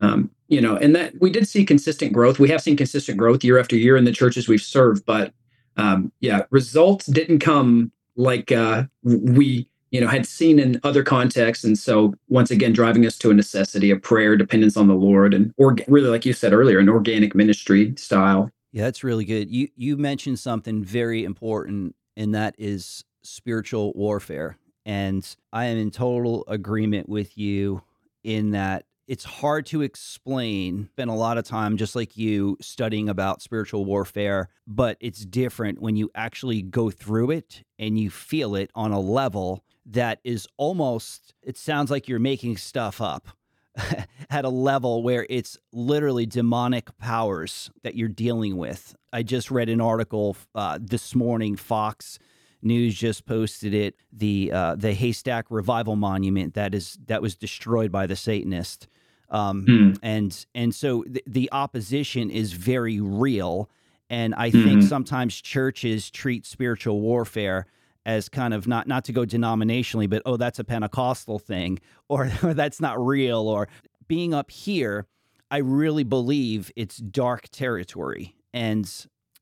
Um, 0.00 0.30
you 0.54 0.60
know, 0.60 0.76
and 0.76 0.94
that 0.94 1.14
we 1.20 1.30
did 1.30 1.48
see 1.48 1.64
consistent 1.64 2.12
growth. 2.12 2.38
We 2.38 2.48
have 2.50 2.62
seen 2.62 2.76
consistent 2.76 3.18
growth 3.18 3.42
year 3.42 3.58
after 3.58 3.74
year 3.74 3.96
in 3.96 4.04
the 4.04 4.12
churches 4.12 4.46
we've 4.46 4.62
served, 4.62 5.04
but 5.04 5.32
um, 5.76 6.12
yeah, 6.20 6.44
results 6.50 7.06
didn't 7.06 7.40
come 7.40 7.90
like 8.14 8.52
uh, 8.52 8.84
we 9.02 9.68
you 9.90 10.00
know 10.00 10.06
had 10.06 10.26
seen 10.26 10.60
in 10.60 10.80
other 10.84 11.02
contexts, 11.02 11.64
and 11.64 11.76
so 11.76 12.14
once 12.28 12.52
again 12.52 12.72
driving 12.72 13.04
us 13.04 13.18
to 13.18 13.32
a 13.32 13.34
necessity 13.34 13.90
of 13.90 14.00
prayer, 14.00 14.36
dependence 14.36 14.76
on 14.76 14.86
the 14.86 14.94
Lord, 14.94 15.34
and 15.34 15.52
or 15.56 15.74
really 15.88 16.08
like 16.08 16.24
you 16.24 16.32
said 16.32 16.52
earlier, 16.52 16.78
an 16.78 16.88
organic 16.88 17.34
ministry 17.34 17.92
style. 17.96 18.48
Yeah, 18.70 18.84
that's 18.84 19.02
really 19.02 19.24
good. 19.24 19.50
You 19.50 19.66
you 19.74 19.96
mentioned 19.96 20.38
something 20.38 20.84
very 20.84 21.24
important, 21.24 21.96
and 22.16 22.32
that 22.36 22.54
is 22.58 23.04
spiritual 23.24 23.92
warfare. 23.94 24.56
And 24.86 25.26
I 25.52 25.64
am 25.64 25.78
in 25.78 25.90
total 25.90 26.44
agreement 26.46 27.08
with 27.08 27.36
you 27.36 27.82
in 28.22 28.52
that 28.52 28.84
it's 29.06 29.24
hard 29.24 29.66
to 29.66 29.82
explain. 29.82 30.88
Spent 30.92 31.10
a 31.10 31.14
lot 31.14 31.38
of 31.38 31.44
time, 31.44 31.76
just 31.76 31.94
like 31.94 32.16
you, 32.16 32.56
studying 32.60 33.08
about 33.08 33.42
spiritual 33.42 33.84
warfare, 33.84 34.48
but 34.66 34.96
it's 35.00 35.24
different 35.24 35.80
when 35.80 35.96
you 35.96 36.10
actually 36.14 36.62
go 36.62 36.90
through 36.90 37.30
it 37.30 37.62
and 37.78 37.98
you 37.98 38.10
feel 38.10 38.54
it 38.54 38.70
on 38.74 38.92
a 38.92 39.00
level 39.00 39.64
that 39.86 40.20
is 40.24 40.46
almost, 40.56 41.34
it 41.42 41.56
sounds 41.56 41.90
like 41.90 42.08
you're 42.08 42.18
making 42.18 42.56
stuff 42.56 43.00
up 43.00 43.28
at 44.30 44.44
a 44.44 44.48
level 44.48 45.02
where 45.02 45.26
it's 45.28 45.58
literally 45.72 46.26
demonic 46.26 46.96
powers 46.98 47.70
that 47.82 47.94
you're 47.94 48.08
dealing 48.08 48.56
with. 48.56 48.94
I 49.12 49.22
just 49.22 49.50
read 49.50 49.68
an 49.68 49.80
article 49.80 50.36
uh, 50.54 50.78
this 50.80 51.14
morning, 51.14 51.56
Fox. 51.56 52.18
News 52.64 52.94
just 52.94 53.26
posted 53.26 53.74
it. 53.74 53.96
The 54.12 54.50
uh, 54.52 54.74
the 54.76 54.92
Haystack 54.92 55.46
Revival 55.50 55.96
Monument 55.96 56.54
that 56.54 56.74
is 56.74 56.98
that 57.06 57.22
was 57.22 57.34
destroyed 57.34 57.92
by 57.92 58.06
the 58.06 58.16
Satanist. 58.16 58.88
Um, 59.30 59.64
hmm. 59.64 59.92
and 60.02 60.46
and 60.54 60.74
so 60.74 61.02
th- 61.02 61.24
the 61.26 61.48
opposition 61.52 62.30
is 62.30 62.52
very 62.52 63.00
real. 63.00 63.70
And 64.10 64.34
I 64.34 64.50
mm-hmm. 64.50 64.64
think 64.64 64.82
sometimes 64.82 65.40
churches 65.40 66.10
treat 66.10 66.46
spiritual 66.46 67.00
warfare 67.00 67.66
as 68.06 68.28
kind 68.28 68.52
of 68.52 68.66
not 68.66 68.86
not 68.86 69.04
to 69.06 69.12
go 69.12 69.24
denominationally, 69.24 70.08
but 70.08 70.22
oh, 70.26 70.36
that's 70.36 70.58
a 70.58 70.64
Pentecostal 70.64 71.38
thing, 71.38 71.80
or, 72.08 72.30
or 72.42 72.54
that's 72.54 72.80
not 72.80 73.04
real, 73.04 73.48
or 73.48 73.68
being 74.08 74.34
up 74.34 74.50
here. 74.50 75.06
I 75.50 75.58
really 75.58 76.04
believe 76.04 76.72
it's 76.74 76.96
dark 76.96 77.48
territory. 77.50 78.34
And 78.52 78.90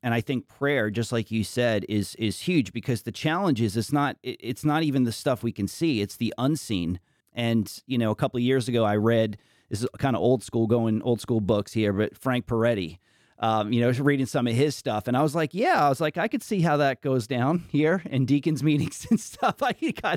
and 0.03 0.13
I 0.13 0.21
think 0.21 0.49
prayer, 0.49 0.91
just 0.91 1.13
like 1.13 1.31
you 1.31 1.45
said, 1.45 1.87
is 1.89 2.15
is 2.17 2.41
huge 2.41 2.73
because 2.73 3.03
the 3.03 3.13
challenge 3.13 3.61
is 3.61 3.77
it's 3.77 3.93
not 3.93 4.17
it's 4.23 4.65
not 4.65 4.83
even 4.83 5.05
the 5.05 5.13
stuff 5.13 5.43
we 5.43 5.53
can 5.53 5.69
see; 5.69 6.01
it's 6.01 6.17
the 6.17 6.35
unseen. 6.39 6.99
And 7.33 7.73
you 7.87 7.99
know, 7.99 8.11
a 8.11 8.17
couple 8.17 8.39
of 8.39 8.43
years 8.43 8.69
ago, 8.69 8.85
I 8.85 8.97
read 8.97 9.39
this 9.71 9.83
is 9.83 9.89
kind 9.99 10.17
of 10.17 10.23
old 10.23 10.43
school, 10.43 10.67
going 10.67 11.03
old 11.03 11.21
school 11.21 11.41
books 11.41 11.73
here, 11.73 11.93
but 11.93 12.17
Frank 12.19 12.47
Peretti, 12.47 12.99
um, 13.39 13.73
you 13.73 13.81
know, 13.81 13.91
reading 14.03 14.27
some 14.27 14.47
of 14.47 14.55
his 14.55 14.75
stuff, 14.75 15.07
and 15.07 15.17
I 15.17 15.23
was 15.23 15.35
like, 15.37 15.55
yeah, 15.55 15.87
I 15.87 15.89
was 15.89 16.01
like, 16.01 16.19
I 16.19 16.27
could 16.27 16.43
see 16.43 16.61
how 16.61 16.79
that 16.79 17.01
goes 17.01 17.29
down 17.29 17.65
here 17.69 18.03
in 18.07 18.27
deacons 18.27 18.63
meetings 18.65 19.07
and 19.09 19.21
stuff. 19.21 19.63
I 19.63 19.73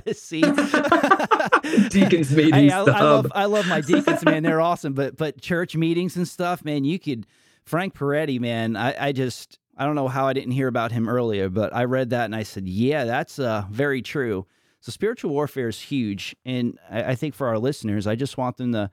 of 0.06 0.18
see 0.18 0.42
deacons 1.89 2.36
meetings. 2.36 2.56
Hey, 2.56 2.72
I, 2.72 2.80
I, 2.80 3.01
love, 3.01 3.32
I 3.36 3.46
love 3.46 3.68
my 3.68 3.82
deacons, 3.82 4.25
man. 4.25 4.42
They're 4.42 4.62
awesome, 4.62 4.94
but 4.94 5.15
but 5.15 5.39
church 5.39 5.75
meetings 5.75 6.18
and 6.18 6.27
stuff, 6.27 6.65
man, 6.65 6.84
you 6.84 6.98
could. 6.98 7.27
Frank 7.63 7.96
Peretti, 7.96 8.39
man, 8.39 8.75
I, 8.75 9.08
I 9.08 9.12
just 9.12 9.58
I 9.77 9.86
don't 9.86 9.96
know 9.96 10.08
how 10.08 10.27
I 10.27 10.34
didn't 10.34 10.51
hear 10.51 10.67
about 10.67 10.91
him 10.91 11.10
earlier, 11.10 11.50
but 11.50 11.75
I 11.75 11.84
read 11.84 12.12
that 12.12 12.25
and 12.25 12.36
I 12.36 12.44
said, 12.44 12.67
yeah, 12.67 13.03
that's 13.03 13.39
uh, 13.39 13.65
very 13.70 14.01
true. 14.01 14.46
So 14.79 14.91
spiritual 14.91 15.32
warfare 15.32 15.67
is 15.67 15.79
huge, 15.79 16.36
and 16.46 16.77
I, 16.89 17.03
I 17.03 17.15
think 17.15 17.34
for 17.34 17.48
our 17.48 17.58
listeners, 17.58 18.05
I 18.05 18.15
just 18.15 18.38
want 18.38 18.58
them 18.58 18.72
to 18.74 18.91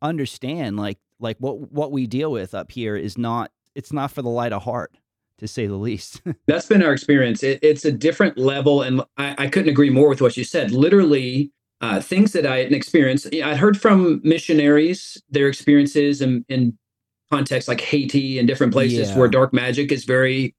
understand, 0.00 0.76
like, 0.76 0.98
like 1.18 1.36
what 1.38 1.72
what 1.72 1.90
we 1.90 2.06
deal 2.06 2.30
with 2.30 2.54
up 2.54 2.70
here 2.70 2.96
is 2.96 3.18
not 3.18 3.50
it's 3.74 3.92
not 3.92 4.10
for 4.10 4.22
the 4.22 4.28
light 4.28 4.52
of 4.52 4.62
heart, 4.62 4.92
to 5.38 5.48
say 5.48 5.66
the 5.66 5.74
least. 5.74 6.22
That's 6.46 6.66
been 6.66 6.82
our 6.82 6.92
experience. 6.92 7.42
It, 7.42 7.58
it's 7.62 7.84
a 7.84 7.92
different 7.92 8.38
level, 8.38 8.82
and 8.82 9.02
I, 9.16 9.34
I, 9.38 9.48
couldn't 9.48 9.70
agree 9.70 9.90
more 9.90 10.08
with 10.08 10.20
what 10.20 10.36
you 10.36 10.44
said. 10.44 10.70
Literally, 10.70 11.50
uh, 11.80 12.00
things 12.00 12.32
that 12.32 12.46
I 12.46 12.58
hadn't 12.58 12.74
experienced. 12.74 13.34
I 13.34 13.56
heard 13.56 13.80
from 13.80 14.20
missionaries 14.22 15.20
their 15.30 15.48
experiences 15.48 16.22
and, 16.22 16.44
in 16.48 16.78
contexts 17.32 17.68
like 17.68 17.80
Haiti 17.80 18.38
and 18.38 18.46
different 18.46 18.72
places 18.72 19.10
yeah. 19.10 19.18
where 19.18 19.28
dark 19.28 19.52
magic 19.52 19.90
is 19.90 20.04
very. 20.04 20.54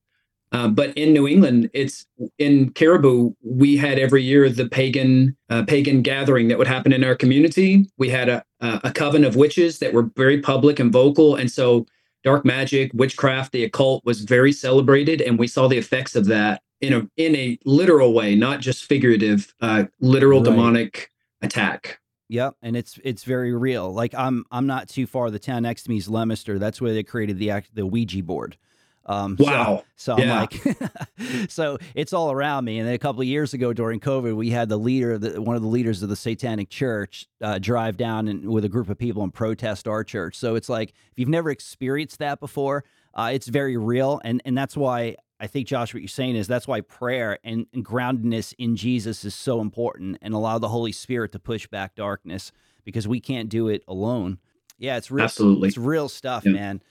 Uh, 0.52 0.68
but 0.68 0.96
in 0.96 1.14
New 1.14 1.28
England, 1.28 1.70
it's 1.74 2.06
in 2.38 2.70
Caribou. 2.74 3.34
We 3.44 3.76
had 3.76 3.98
every 3.98 4.22
year 4.22 4.50
the 4.50 4.68
pagan 4.68 5.36
uh, 5.50 5.64
pagan 5.64 6.02
gathering 6.02 6.48
that 6.48 6.58
would 6.58 6.68
happen 6.68 6.94
in 6.94 7.04
our 7.04 7.16
community. 7.16 7.90
We 7.98 8.10
had 8.10 8.30
a, 8.30 8.44
a 8.62 8.92
coven 8.92 9.24
of 9.24 9.36
witches 9.36 9.80
that 9.80 9.94
were 9.94 10.12
very 10.16 10.42
public 10.42 10.80
and 10.80 10.92
vocal, 10.92 11.36
and 11.36 11.52
so 11.52 11.88
dark 12.24 12.46
magic, 12.46 12.92
witchcraft, 12.94 13.52
the 13.52 13.64
occult 13.64 14.04
was 14.06 14.22
very 14.22 14.52
celebrated, 14.52 15.22
and 15.22 15.38
we 15.38 15.48
saw 15.48 15.68
the 15.68 15.78
effects 15.78 16.16
of 16.16 16.26
that 16.26 16.62
in 16.82 16.94
a 16.94 17.08
in 17.18 17.36
a 17.36 17.58
literal 17.66 18.14
way, 18.14 18.36
not 18.36 18.60
just 18.60 18.86
figurative, 18.86 19.54
uh, 19.62 19.86
literal 20.00 20.42
right. 20.42 20.52
demonic 20.52 21.10
attack. 21.42 22.00
Yep, 22.34 22.56
and 22.64 22.76
it's 22.76 23.00
it's 23.04 23.26
very 23.26 23.54
real. 23.54 23.94
Like 23.94 24.16
I'm 24.16 24.44
I'm 24.52 24.66
not 24.66 24.90
too 24.90 25.06
far. 25.06 25.30
The 25.30 25.38
town 25.38 25.62
next 25.62 25.84
to 25.84 25.92
me 25.92 25.98
is 25.98 26.10
Leominster. 26.10 26.58
That's 26.58 26.82
where 26.82 26.92
they 26.92 27.04
created 27.04 27.38
the 27.38 27.62
the 27.76 27.86
Ouija 27.86 28.24
board. 28.24 28.58
Um, 29.06 29.36
wow. 29.38 29.84
So, 29.98 30.16
so 30.16 30.24
yeah. 30.24 30.34
I'm 30.34 30.40
like, 30.40 31.50
so 31.52 31.78
it's 31.94 32.12
all 32.12 32.32
around 32.32 32.66
me. 32.66 32.80
And 32.80 32.88
then 32.88 32.96
a 32.96 32.98
couple 32.98 33.22
of 33.22 33.28
years 33.28 33.54
ago 33.54 33.72
during 33.72 34.00
COVID, 34.00 34.36
we 34.36 34.50
had 34.50 34.70
the 34.70 34.78
leader, 34.78 35.18
the, 35.18 35.42
one 35.42 35.58
of 35.58 35.62
the 35.62 35.68
leaders 35.68 36.02
of 36.02 36.10
the 36.10 36.16
Satanic 36.16 36.70
Church, 36.70 37.28
uh, 37.42 37.60
drive 37.60 37.98
down 37.98 38.30
and, 38.30 38.50
with 38.50 38.64
a 38.64 38.70
group 38.70 38.90
of 38.90 38.98
people 38.98 39.22
and 39.22 39.34
protest 39.34 39.88
our 39.88 40.04
church. 40.04 40.36
So 40.36 40.56
it's 40.56 40.70
like 40.70 40.90
if 40.90 41.18
you've 41.18 41.30
never 41.30 41.52
experienced 41.52 42.18
that 42.20 42.40
before, 42.40 42.84
uh, 43.14 43.30
it's 43.32 43.48
very 43.48 43.78
real, 43.78 44.20
and 44.24 44.42
and 44.44 44.58
that's 44.58 44.76
why 44.76 45.18
I 45.44 45.48
think, 45.48 45.68
Josh, 45.68 45.94
what 45.94 46.02
you're 46.02 46.08
saying 46.08 46.38
is 46.38 46.48
that's 46.48 46.70
why 46.70 46.80
prayer 46.80 47.38
and, 47.44 47.68
and 47.74 47.84
groundedness 47.84 48.54
in 48.58 48.78
Jesus 48.78 49.26
is 49.26 49.36
so 49.36 49.60
important 49.60 50.18
and 50.22 50.34
allow 50.34 50.58
the 50.58 50.70
Holy 50.70 50.94
Spirit 50.94 51.34
to 51.34 51.40
push 51.40 51.68
back 51.68 51.96
darkness 51.96 52.54
because 52.86 53.10
we 53.10 53.20
can't 53.20 53.50
do 53.50 53.68
it 53.68 53.84
alone. 53.86 54.38
Yeah, 54.78 54.96
it's 54.96 55.12
real. 55.12 55.26
Absolutely. 55.26 55.68
It's 55.68 55.78
real 55.78 56.08
stuff, 56.08 56.46
yeah. 56.46 56.54
man. 56.54 56.82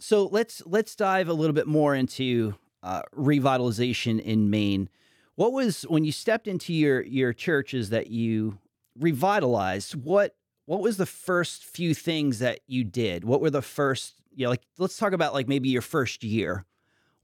So 0.00 0.24
let's 0.24 0.62
let's 0.64 0.96
dive 0.96 1.28
a 1.28 1.34
little 1.34 1.52
bit 1.52 1.66
more 1.66 1.94
into 1.94 2.54
uh, 2.82 3.02
revitalization 3.14 4.18
in 4.22 4.48
Maine. 4.48 4.88
What 5.34 5.52
was 5.52 5.82
when 5.82 6.06
you 6.06 6.12
stepped 6.12 6.48
into 6.48 6.72
your 6.72 7.02
your 7.02 7.34
churches 7.34 7.90
that 7.90 8.06
you 8.06 8.58
revitalized? 8.98 9.96
What 9.96 10.34
what 10.64 10.80
was 10.80 10.96
the 10.96 11.04
first 11.04 11.62
few 11.62 11.92
things 11.92 12.38
that 12.38 12.60
you 12.66 12.84
did? 12.84 13.24
What 13.24 13.42
were 13.42 13.50
the 13.50 13.60
first? 13.60 14.14
You 14.34 14.46
know, 14.46 14.50
like 14.50 14.62
let's 14.78 14.96
talk 14.96 15.12
about 15.12 15.34
like 15.34 15.46
maybe 15.46 15.68
your 15.68 15.82
first 15.82 16.24
year. 16.24 16.64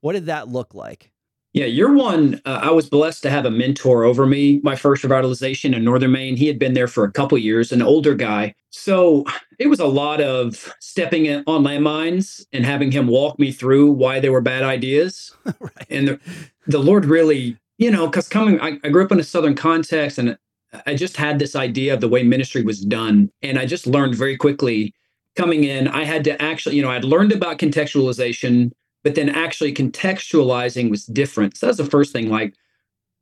What 0.01 0.13
did 0.13 0.27
that 0.27 0.47
look 0.47 0.73
like? 0.73 1.11
Yeah, 1.53 1.65
you're 1.65 1.93
one. 1.93 2.39
Uh, 2.45 2.59
I 2.61 2.69
was 2.69 2.89
blessed 2.89 3.23
to 3.23 3.31
have 3.31 3.45
a 3.45 3.51
mentor 3.51 4.03
over 4.03 4.27
me. 4.27 4.59
My 4.63 4.75
first 4.75 5.03
revitalization 5.03 5.75
in 5.75 5.83
Northern 5.83 6.11
Maine, 6.11 6.37
he 6.37 6.45
had 6.45 6.59
been 6.59 6.75
there 6.75 6.87
for 6.87 7.03
a 7.03 7.11
couple 7.11 7.37
years, 7.39 7.71
an 7.71 7.81
older 7.81 8.13
guy. 8.13 8.53
So 8.69 9.25
it 9.57 9.67
was 9.67 9.79
a 9.79 9.87
lot 9.87 10.21
of 10.21 10.71
stepping 10.79 11.27
on 11.27 11.63
landmines 11.63 12.45
and 12.53 12.65
having 12.65 12.91
him 12.91 13.07
walk 13.07 13.39
me 13.39 13.51
through 13.51 13.91
why 13.91 14.19
they 14.19 14.29
were 14.29 14.41
bad 14.41 14.61
ideas. 14.61 15.35
right. 15.59 15.87
And 15.89 16.09
the, 16.09 16.19
the 16.67 16.79
Lord 16.79 17.05
really, 17.05 17.57
you 17.79 17.89
know, 17.89 18.05
because 18.05 18.29
coming, 18.29 18.61
I, 18.61 18.77
I 18.83 18.89
grew 18.89 19.03
up 19.03 19.11
in 19.11 19.19
a 19.19 19.23
Southern 19.23 19.55
context 19.55 20.19
and 20.19 20.37
I 20.85 20.93
just 20.93 21.17
had 21.17 21.39
this 21.39 21.55
idea 21.55 21.95
of 21.95 22.01
the 22.01 22.07
way 22.07 22.21
ministry 22.21 22.61
was 22.61 22.81
done. 22.81 23.31
And 23.41 23.57
I 23.57 23.65
just 23.65 23.87
learned 23.87 24.13
very 24.13 24.37
quickly 24.37 24.93
coming 25.35 25.63
in, 25.63 25.87
I 25.87 26.03
had 26.03 26.23
to 26.25 26.39
actually, 26.41 26.75
you 26.75 26.83
know, 26.83 26.91
I'd 26.91 27.03
learned 27.03 27.31
about 27.31 27.57
contextualization 27.57 28.71
but 29.03 29.15
then 29.15 29.29
actually 29.29 29.73
contextualizing 29.73 30.89
was 30.89 31.05
different. 31.05 31.57
So 31.57 31.67
that's 31.67 31.77
the 31.77 31.85
first 31.85 32.11
thing. 32.13 32.29
Like 32.29 32.53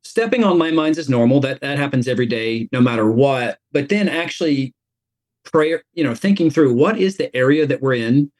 stepping 0.04 0.44
on 0.44 0.58
landmines 0.58 0.98
is 0.98 1.10
normal. 1.10 1.40
That 1.40 1.62
that 1.62 1.78
happens 1.78 2.08
every 2.08 2.26
day, 2.26 2.68
no 2.72 2.82
matter 2.82 3.10
what. 3.12 3.60
But 3.72 3.90
then 3.90 4.10
actually 4.10 4.74
prayer, 5.44 5.84
you 5.94 6.04
know, 6.04 6.16
thinking 6.16 6.50
through 6.50 6.74
what 6.74 6.98
is 6.98 7.18
the 7.18 7.34
area 7.36 7.66
that 7.66 7.82
we're 7.82 7.96
in, 7.96 8.32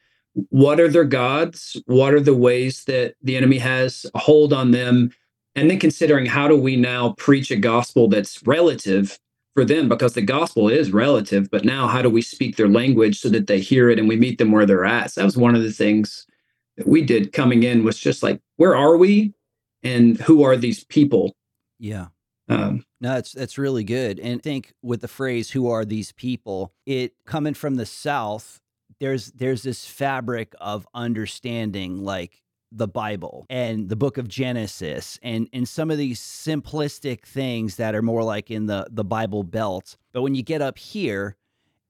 what 0.50 0.80
are 0.80 0.88
their 0.88 1.04
gods, 1.04 1.80
what 1.86 2.14
are 2.14 2.20
the 2.20 2.34
ways 2.34 2.84
that 2.84 3.14
the 3.22 3.36
enemy 3.36 3.58
has 3.58 4.06
a 4.14 4.18
hold 4.18 4.52
on 4.52 4.70
them, 4.70 5.10
and 5.54 5.70
then 5.70 5.78
considering 5.78 6.26
how 6.26 6.46
do 6.46 6.56
we 6.56 6.76
now 6.76 7.14
preach 7.18 7.50
a 7.50 7.56
gospel 7.56 8.08
that's 8.08 8.46
relative 8.46 9.18
for 9.54 9.64
them 9.64 9.88
because 9.88 10.14
the 10.14 10.22
gospel 10.22 10.68
is 10.68 10.92
relative, 10.92 11.50
but 11.50 11.64
now 11.64 11.88
how 11.88 12.00
do 12.00 12.08
we 12.08 12.22
speak 12.22 12.56
their 12.56 12.68
language 12.68 13.18
so 13.18 13.28
that 13.28 13.48
they 13.48 13.58
hear 13.58 13.90
it 13.90 13.98
and 13.98 14.08
we 14.08 14.16
meet 14.16 14.38
them 14.38 14.52
where 14.52 14.66
they're 14.66 14.84
at? 14.84 15.10
So 15.10 15.20
that 15.20 15.24
was 15.24 15.36
one 15.36 15.56
of 15.56 15.62
the 15.62 15.72
things 15.72 16.26
that 16.78 16.88
we 16.88 17.02
did 17.02 17.32
coming 17.32 17.64
in 17.64 17.84
was 17.84 17.98
just 17.98 18.22
like, 18.22 18.40
where 18.56 18.74
are 18.74 18.96
we, 18.96 19.34
and 19.82 20.18
who 20.18 20.42
are 20.42 20.56
these 20.56 20.84
people? 20.84 21.34
Yeah. 21.78 22.06
Um, 22.48 22.84
no, 23.00 23.16
it's 23.16 23.32
that's 23.32 23.58
really 23.58 23.84
good. 23.84 24.18
And 24.18 24.40
I 24.40 24.42
think 24.42 24.72
with 24.82 25.02
the 25.02 25.08
phrase 25.08 25.50
"Who 25.50 25.68
are 25.68 25.84
these 25.84 26.12
people?" 26.12 26.72
it 26.86 27.12
coming 27.26 27.52
from 27.52 27.74
the 27.74 27.84
South, 27.84 28.60
there's 29.00 29.26
there's 29.32 29.62
this 29.62 29.84
fabric 29.84 30.54
of 30.58 30.88
understanding, 30.94 32.02
like 32.02 32.42
the 32.72 32.88
Bible 32.88 33.46
and 33.48 33.88
the 33.88 33.96
book 33.96 34.18
of 34.18 34.28
Genesis 34.28 35.18
and 35.22 35.48
and 35.52 35.68
some 35.68 35.90
of 35.90 35.98
these 35.98 36.20
simplistic 36.20 37.22
things 37.22 37.76
that 37.76 37.94
are 37.94 38.02
more 38.02 38.22
like 38.22 38.50
in 38.50 38.66
the 38.66 38.86
the 38.90 39.04
Bible 39.04 39.42
belt. 39.42 39.96
But 40.12 40.22
when 40.22 40.34
you 40.34 40.42
get 40.42 40.62
up 40.62 40.78
here, 40.78 41.36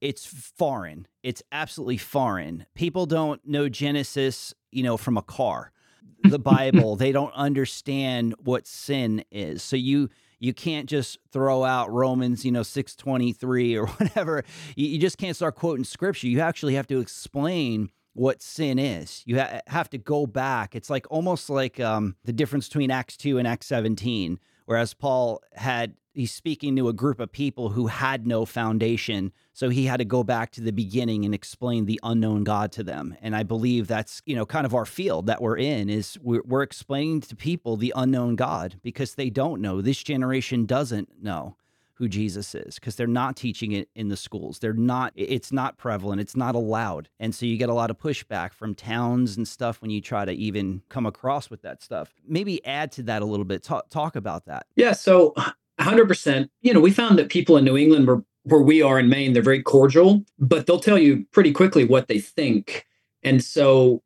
it's 0.00 0.26
foreign. 0.26 1.06
It's 1.22 1.42
absolutely 1.52 1.98
foreign. 1.98 2.66
People 2.74 3.06
don't 3.06 3.44
know 3.46 3.68
Genesis, 3.68 4.54
you 4.70 4.82
know, 4.82 4.96
from 4.96 5.16
a 5.16 5.22
car. 5.22 5.72
The 6.24 6.38
Bible, 6.40 6.96
they 6.96 7.12
don't 7.12 7.32
understand 7.34 8.34
what 8.42 8.66
sin 8.66 9.24
is. 9.30 9.62
So 9.62 9.76
you 9.76 10.08
you 10.40 10.52
can't 10.52 10.88
just 10.88 11.18
throw 11.30 11.64
out 11.64 11.92
Romans, 11.92 12.44
you 12.44 12.50
know, 12.52 12.62
623 12.62 13.76
or 13.76 13.86
whatever. 13.98 14.44
You, 14.74 14.88
you 14.88 14.98
just 14.98 15.18
can't 15.18 15.36
start 15.36 15.54
quoting 15.54 15.84
scripture. 15.84 16.26
You 16.26 16.40
actually 16.40 16.74
have 16.74 16.88
to 16.88 17.00
explain 17.00 17.90
what 18.14 18.42
sin 18.42 18.78
is. 18.78 19.22
You 19.26 19.38
ha- 19.38 19.60
have 19.68 19.88
to 19.90 19.98
go 19.98 20.26
back. 20.26 20.74
It's 20.74 20.90
like 20.90 21.06
almost 21.10 21.48
like 21.50 21.78
um, 21.80 22.16
the 22.24 22.32
difference 22.32 22.68
between 22.68 22.90
Acts 22.90 23.16
2 23.16 23.38
and 23.38 23.46
Acts 23.46 23.66
17, 23.66 24.38
whereas 24.66 24.94
Paul 24.94 25.40
had 25.54 25.94
he's 26.18 26.32
speaking 26.32 26.74
to 26.74 26.88
a 26.88 26.92
group 26.92 27.20
of 27.20 27.30
people 27.30 27.70
who 27.70 27.86
had 27.86 28.26
no 28.26 28.44
foundation. 28.44 29.32
So 29.52 29.68
he 29.68 29.86
had 29.86 29.98
to 29.98 30.04
go 30.04 30.24
back 30.24 30.50
to 30.52 30.60
the 30.60 30.72
beginning 30.72 31.24
and 31.24 31.32
explain 31.32 31.86
the 31.86 32.00
unknown 32.02 32.42
god 32.42 32.72
to 32.72 32.82
them. 32.82 33.16
And 33.22 33.36
i 33.36 33.44
believe 33.44 33.86
that's 33.86 34.20
you 34.26 34.34
know 34.34 34.44
kind 34.44 34.66
of 34.66 34.74
our 34.74 34.84
field 34.84 35.26
that 35.26 35.40
we're 35.40 35.56
in 35.56 35.88
is 35.88 36.18
we're, 36.20 36.42
we're 36.44 36.62
explaining 36.62 37.20
to 37.22 37.36
people 37.36 37.76
the 37.76 37.92
unknown 37.94 38.34
god 38.34 38.80
because 38.82 39.14
they 39.14 39.30
don't 39.30 39.60
know. 39.60 39.80
This 39.80 40.02
generation 40.02 40.66
doesn't 40.66 41.22
know 41.22 41.56
who 41.94 42.08
jesus 42.08 42.54
is 42.54 42.76
because 42.76 42.94
they're 42.94 43.08
not 43.08 43.36
teaching 43.36 43.72
it 43.72 43.88
in 43.94 44.08
the 44.08 44.16
schools. 44.16 44.58
They're 44.58 44.72
not 44.72 45.12
it's 45.14 45.52
not 45.52 45.78
prevalent. 45.78 46.20
It's 46.20 46.36
not 46.36 46.54
allowed. 46.54 47.08
And 47.20 47.34
so 47.34 47.46
you 47.46 47.56
get 47.56 47.68
a 47.68 47.74
lot 47.74 47.90
of 47.90 47.98
pushback 47.98 48.52
from 48.52 48.74
towns 48.74 49.36
and 49.36 49.46
stuff 49.46 49.80
when 49.82 49.90
you 49.90 50.00
try 50.00 50.24
to 50.24 50.32
even 50.32 50.82
come 50.88 51.06
across 51.06 51.50
with 51.50 51.62
that 51.62 51.82
stuff. 51.82 52.14
Maybe 52.26 52.64
add 52.64 52.90
to 52.92 53.02
that 53.04 53.22
a 53.22 53.24
little 53.24 53.44
bit. 53.44 53.62
Talk, 53.62 53.88
talk 53.88 54.16
about 54.16 54.46
that. 54.46 54.66
Yeah 54.74 54.92
so 54.92 55.34
100%. 55.78 56.48
You 56.62 56.74
know, 56.74 56.80
we 56.80 56.90
found 56.90 57.18
that 57.18 57.28
people 57.28 57.56
in 57.56 57.64
New 57.64 57.76
England 57.76 58.06
were 58.06 58.22
where 58.48 58.60
we 58.60 58.82
are 58.82 58.98
in 58.98 59.08
Maine, 59.08 59.32
they're 59.32 59.42
very 59.42 59.62
cordial, 59.62 60.24
but 60.38 60.66
they'll 60.66 60.80
tell 60.80 60.98
you 60.98 61.26
pretty 61.32 61.52
quickly 61.52 61.84
what 61.84 62.08
they 62.08 62.18
think. 62.18 62.86
And 63.22 63.44
so 63.44 64.02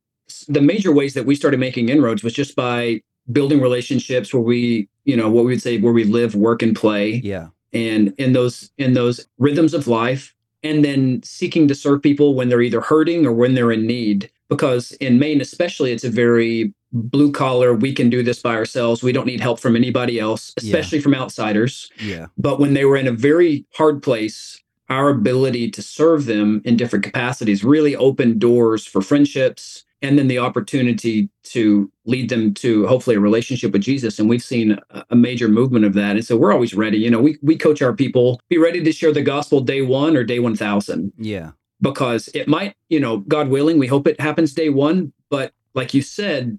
the 0.48 0.60
major 0.60 0.92
ways 0.92 1.14
that 1.14 1.26
we 1.26 1.34
started 1.34 1.60
making 1.60 1.88
inroads 1.88 2.22
was 2.22 2.32
just 2.32 2.56
by 2.56 3.02
building 3.30 3.60
relationships 3.60 4.34
where 4.34 4.42
we, 4.42 4.88
you 5.04 5.16
know, 5.16 5.30
what 5.30 5.44
we 5.44 5.52
would 5.52 5.62
say 5.62 5.78
where 5.78 5.92
we 5.92 6.04
live, 6.04 6.34
work 6.34 6.62
and 6.62 6.74
play. 6.74 7.20
Yeah. 7.22 7.48
And 7.72 8.12
in 8.18 8.32
those 8.32 8.70
in 8.78 8.94
those 8.94 9.26
rhythms 9.38 9.74
of 9.74 9.86
life, 9.86 10.34
and 10.62 10.84
then 10.84 11.22
seeking 11.22 11.68
to 11.68 11.74
serve 11.74 12.02
people 12.02 12.34
when 12.34 12.48
they're 12.48 12.62
either 12.62 12.80
hurting 12.80 13.26
or 13.26 13.32
when 13.32 13.54
they're 13.54 13.72
in 13.72 13.86
need. 13.86 14.30
Because 14.48 14.92
in 14.92 15.18
Maine, 15.18 15.40
especially, 15.40 15.92
it's 15.92 16.04
a 16.04 16.10
very 16.10 16.74
blue 16.92 17.32
collar, 17.32 17.74
we 17.74 17.94
can 17.94 18.10
do 18.10 18.22
this 18.22 18.40
by 18.40 18.54
ourselves. 18.54 19.02
We 19.02 19.12
don't 19.12 19.26
need 19.26 19.40
help 19.40 19.58
from 19.58 19.76
anybody 19.76 20.18
else, 20.18 20.52
especially 20.58 20.98
yeah. 20.98 21.02
from 21.02 21.14
outsiders. 21.14 21.90
Yeah. 21.98 22.26
But 22.36 22.60
when 22.60 22.74
they 22.74 22.84
were 22.84 22.96
in 22.96 23.08
a 23.08 23.12
very 23.12 23.66
hard 23.74 24.02
place, 24.02 24.60
our 24.88 25.08
ability 25.08 25.70
to 25.70 25.82
serve 25.82 26.26
them 26.26 26.60
in 26.64 26.76
different 26.76 27.04
capacities 27.04 27.64
really 27.64 27.96
opened 27.96 28.40
doors 28.40 28.86
for 28.86 29.00
friendships 29.00 29.84
and 30.02 30.18
then 30.18 30.26
the 30.26 30.38
opportunity 30.38 31.30
to 31.44 31.90
lead 32.04 32.28
them 32.28 32.52
to 32.54 32.86
hopefully 32.88 33.16
a 33.16 33.20
relationship 33.20 33.72
with 33.72 33.82
Jesus. 33.82 34.18
And 34.18 34.28
we've 34.28 34.42
seen 34.42 34.76
a 35.10 35.16
major 35.16 35.48
movement 35.48 35.84
of 35.84 35.94
that. 35.94 36.16
And 36.16 36.24
so 36.24 36.36
we're 36.36 36.52
always 36.52 36.74
ready. 36.74 36.98
You 36.98 37.10
know, 37.10 37.20
we, 37.20 37.38
we 37.40 37.56
coach 37.56 37.80
our 37.80 37.94
people, 37.94 38.40
be 38.48 38.58
ready 38.58 38.82
to 38.82 38.92
share 38.92 39.12
the 39.12 39.22
gospel 39.22 39.60
day 39.60 39.80
one 39.80 40.16
or 40.16 40.24
day 40.24 40.40
1000. 40.40 41.12
Yeah. 41.16 41.52
Because 41.80 42.28
it 42.34 42.48
might, 42.48 42.76
you 42.88 43.00
know, 43.00 43.18
God 43.18 43.48
willing, 43.48 43.78
we 43.78 43.86
hope 43.86 44.06
it 44.06 44.20
happens 44.20 44.52
day 44.52 44.68
one. 44.68 45.12
But 45.30 45.52
like 45.74 45.94
you 45.94 46.02
said, 46.02 46.58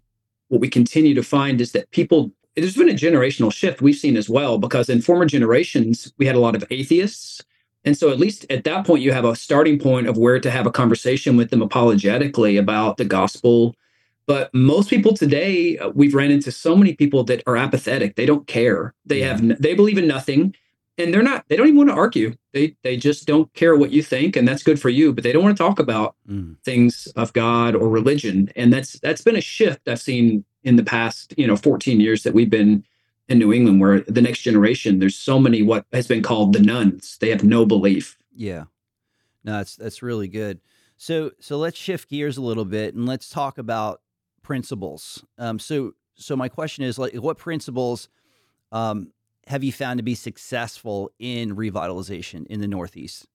what 0.54 0.62
we 0.62 0.70
continue 0.70 1.14
to 1.16 1.24
find 1.24 1.60
is 1.60 1.72
that 1.74 1.90
people, 1.92 2.32
there's 2.56 2.78
been 2.78 2.90
a 2.90 2.94
generational 2.94 3.52
shift 3.52 3.82
we've 3.82 3.96
seen 3.96 4.16
as 4.16 4.30
well, 4.30 4.58
because 4.58 4.88
in 4.88 5.02
former 5.02 5.26
generations, 5.26 6.14
we 6.18 6.26
had 6.26 6.36
a 6.36 6.40
lot 6.40 6.56
of 6.56 6.64
atheists 6.70 7.44
and 7.86 7.98
so, 7.98 8.10
at 8.10 8.20
least 8.20 8.46
at 8.50 8.64
that 8.64 8.86
point, 8.86 9.04
you 9.04 9.12
have 9.12 9.26
a 9.26 9.36
starting 9.36 9.78
point 9.78 10.08
of 10.08 10.18
where 10.18 10.40
to 10.40 10.50
have 10.50 10.66
a 10.66 10.72
conversation 10.72 11.36
with 11.36 11.50
them 11.50 11.62
apologetically 11.62 12.58
about 12.58 12.98
the 12.98 13.06
gospel. 13.06 13.76
But 14.26 14.54
most 14.54 14.90
people 14.90 15.14
today, 15.14 15.78
uh, 15.78 15.90
we've 15.90 16.16
ran 16.16 16.32
into 16.32 16.50
so 16.50 16.78
many 16.78 16.94
people 16.96 17.26
that 17.26 17.44
are 17.46 17.58
apathetic. 17.58 18.16
They 18.16 18.26
don't 18.26 18.48
care. 18.48 18.94
They 19.06 19.20
yeah. 19.20 19.38
have, 19.38 19.62
they 19.62 19.74
believe 19.74 19.98
in 19.98 20.08
nothing, 20.08 20.56
and 20.98 21.14
they're 21.14 21.24
not. 21.24 21.46
They 21.48 21.56
don't 21.56 21.68
even 21.68 21.78
want 21.78 21.90
to 21.90 21.96
argue. 21.96 22.36
They 22.52 22.76
they 22.84 22.98
just 22.98 23.26
don't 23.26 23.52
care 23.54 23.76
what 23.76 23.92
you 23.92 24.04
think, 24.04 24.36
and 24.36 24.48
that's 24.48 24.64
good 24.64 24.80
for 24.80 24.90
you. 24.90 25.14
But 25.14 25.24
they 25.24 25.32
don't 25.32 25.44
want 25.44 25.58
to 25.58 25.64
talk 25.64 25.80
about 25.80 26.16
mm. 26.30 26.56
things 26.64 27.08
of 27.16 27.34
God 27.34 27.76
or 27.76 27.90
religion. 27.90 28.52
And 28.56 28.72
that's 28.72 29.00
that's 29.00 29.22
been 29.22 29.36
a 29.36 29.42
shift 29.42 29.88
I've 29.88 30.02
seen 30.02 30.46
in 30.64 30.76
the 30.76 30.84
past, 30.84 31.34
you 31.38 31.46
know, 31.46 31.58
14 31.58 32.00
years 32.00 32.24
that 32.24 32.34
we've 32.34 32.50
been 32.50 32.86
in 33.28 33.40
New 33.40 33.54
England 33.54 33.82
where 33.82 34.02
the 34.02 34.22
next 34.22 34.42
generation, 34.42 35.00
there's 35.00 35.16
so 35.16 35.40
many 35.40 35.62
what 35.62 35.86
has 35.94 36.08
been 36.08 36.22
called 36.22 36.54
the 36.54 36.60
nones 36.60 37.18
They 37.20 37.30
have 37.30 37.44
no 37.44 37.66
belief. 37.66 38.18
Yeah. 38.36 38.66
No, 39.44 39.54
that's 39.54 39.76
that's 39.76 40.02
really 40.02 40.28
good. 40.28 40.62
So 40.98 41.32
so 41.40 41.58
let's 41.58 41.78
shift 41.78 42.10
gears 42.10 42.38
a 42.38 42.42
little 42.42 42.66
bit 42.66 42.94
and 42.94 43.06
let's 43.06 43.30
talk 43.30 43.58
about 43.58 44.02
principles. 44.42 45.24
Um, 45.38 45.60
so 45.60 45.94
so 46.16 46.36
my 46.36 46.50
question 46.50 46.84
is 46.84 47.00
like 47.00 47.16
what 47.16 47.38
principles 47.38 48.10
um, 48.72 49.12
have 49.54 49.64
you 49.64 49.72
found 49.72 50.00
to 50.00 50.04
be 50.04 50.16
successful 50.16 51.12
in 51.20 51.56
revitalization 51.56 52.48
in 52.48 52.60
the 52.60 52.68
Northeast? 52.68 53.28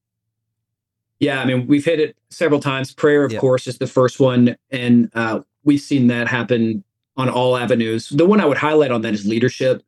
Yeah, 1.20 1.40
I 1.40 1.44
mean, 1.44 1.68
we've 1.68 1.84
hit 1.84 2.00
it 2.00 2.16
several 2.28 2.58
times. 2.58 2.92
Prayer, 2.92 3.24
of 3.24 3.36
course, 3.38 3.68
is 3.68 3.78
the 3.78 3.86
first 3.86 4.18
one, 4.18 4.56
and 4.72 5.12
uh, 5.14 5.42
we've 5.62 5.80
seen 5.80 6.08
that 6.08 6.26
happen 6.26 6.82
on 7.16 7.28
all 7.28 7.56
avenues. 7.56 8.08
The 8.08 8.26
one 8.26 8.40
I 8.40 8.46
would 8.46 8.56
highlight 8.56 8.90
on 8.90 9.02
that 9.02 9.14
is 9.14 9.26
leadership, 9.26 9.84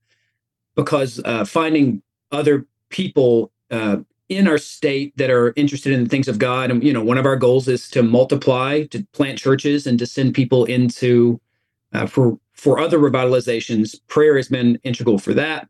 because 0.76 1.20
uh, 1.24 1.44
finding 1.44 2.00
other 2.30 2.64
people 2.90 3.50
uh, 3.72 3.96
in 4.28 4.46
our 4.46 4.58
state 4.58 5.16
that 5.16 5.30
are 5.30 5.52
interested 5.56 5.92
in 5.92 6.04
the 6.04 6.08
things 6.08 6.28
of 6.28 6.38
God, 6.38 6.70
and 6.70 6.84
you 6.84 6.92
know, 6.92 7.02
one 7.02 7.18
of 7.18 7.26
our 7.26 7.36
goals 7.36 7.66
is 7.66 7.90
to 7.90 8.04
multiply, 8.04 8.84
to 8.84 9.04
plant 9.12 9.36
churches, 9.36 9.84
and 9.84 9.98
to 9.98 10.06
send 10.06 10.34
people 10.34 10.64
into 10.64 11.40
uh, 11.92 12.06
for 12.06 12.38
for 12.52 12.78
other 12.78 13.00
revitalizations. 13.00 13.98
Prayer 14.06 14.36
has 14.36 14.48
been 14.48 14.78
integral 14.84 15.18
for 15.18 15.34
that. 15.34 15.68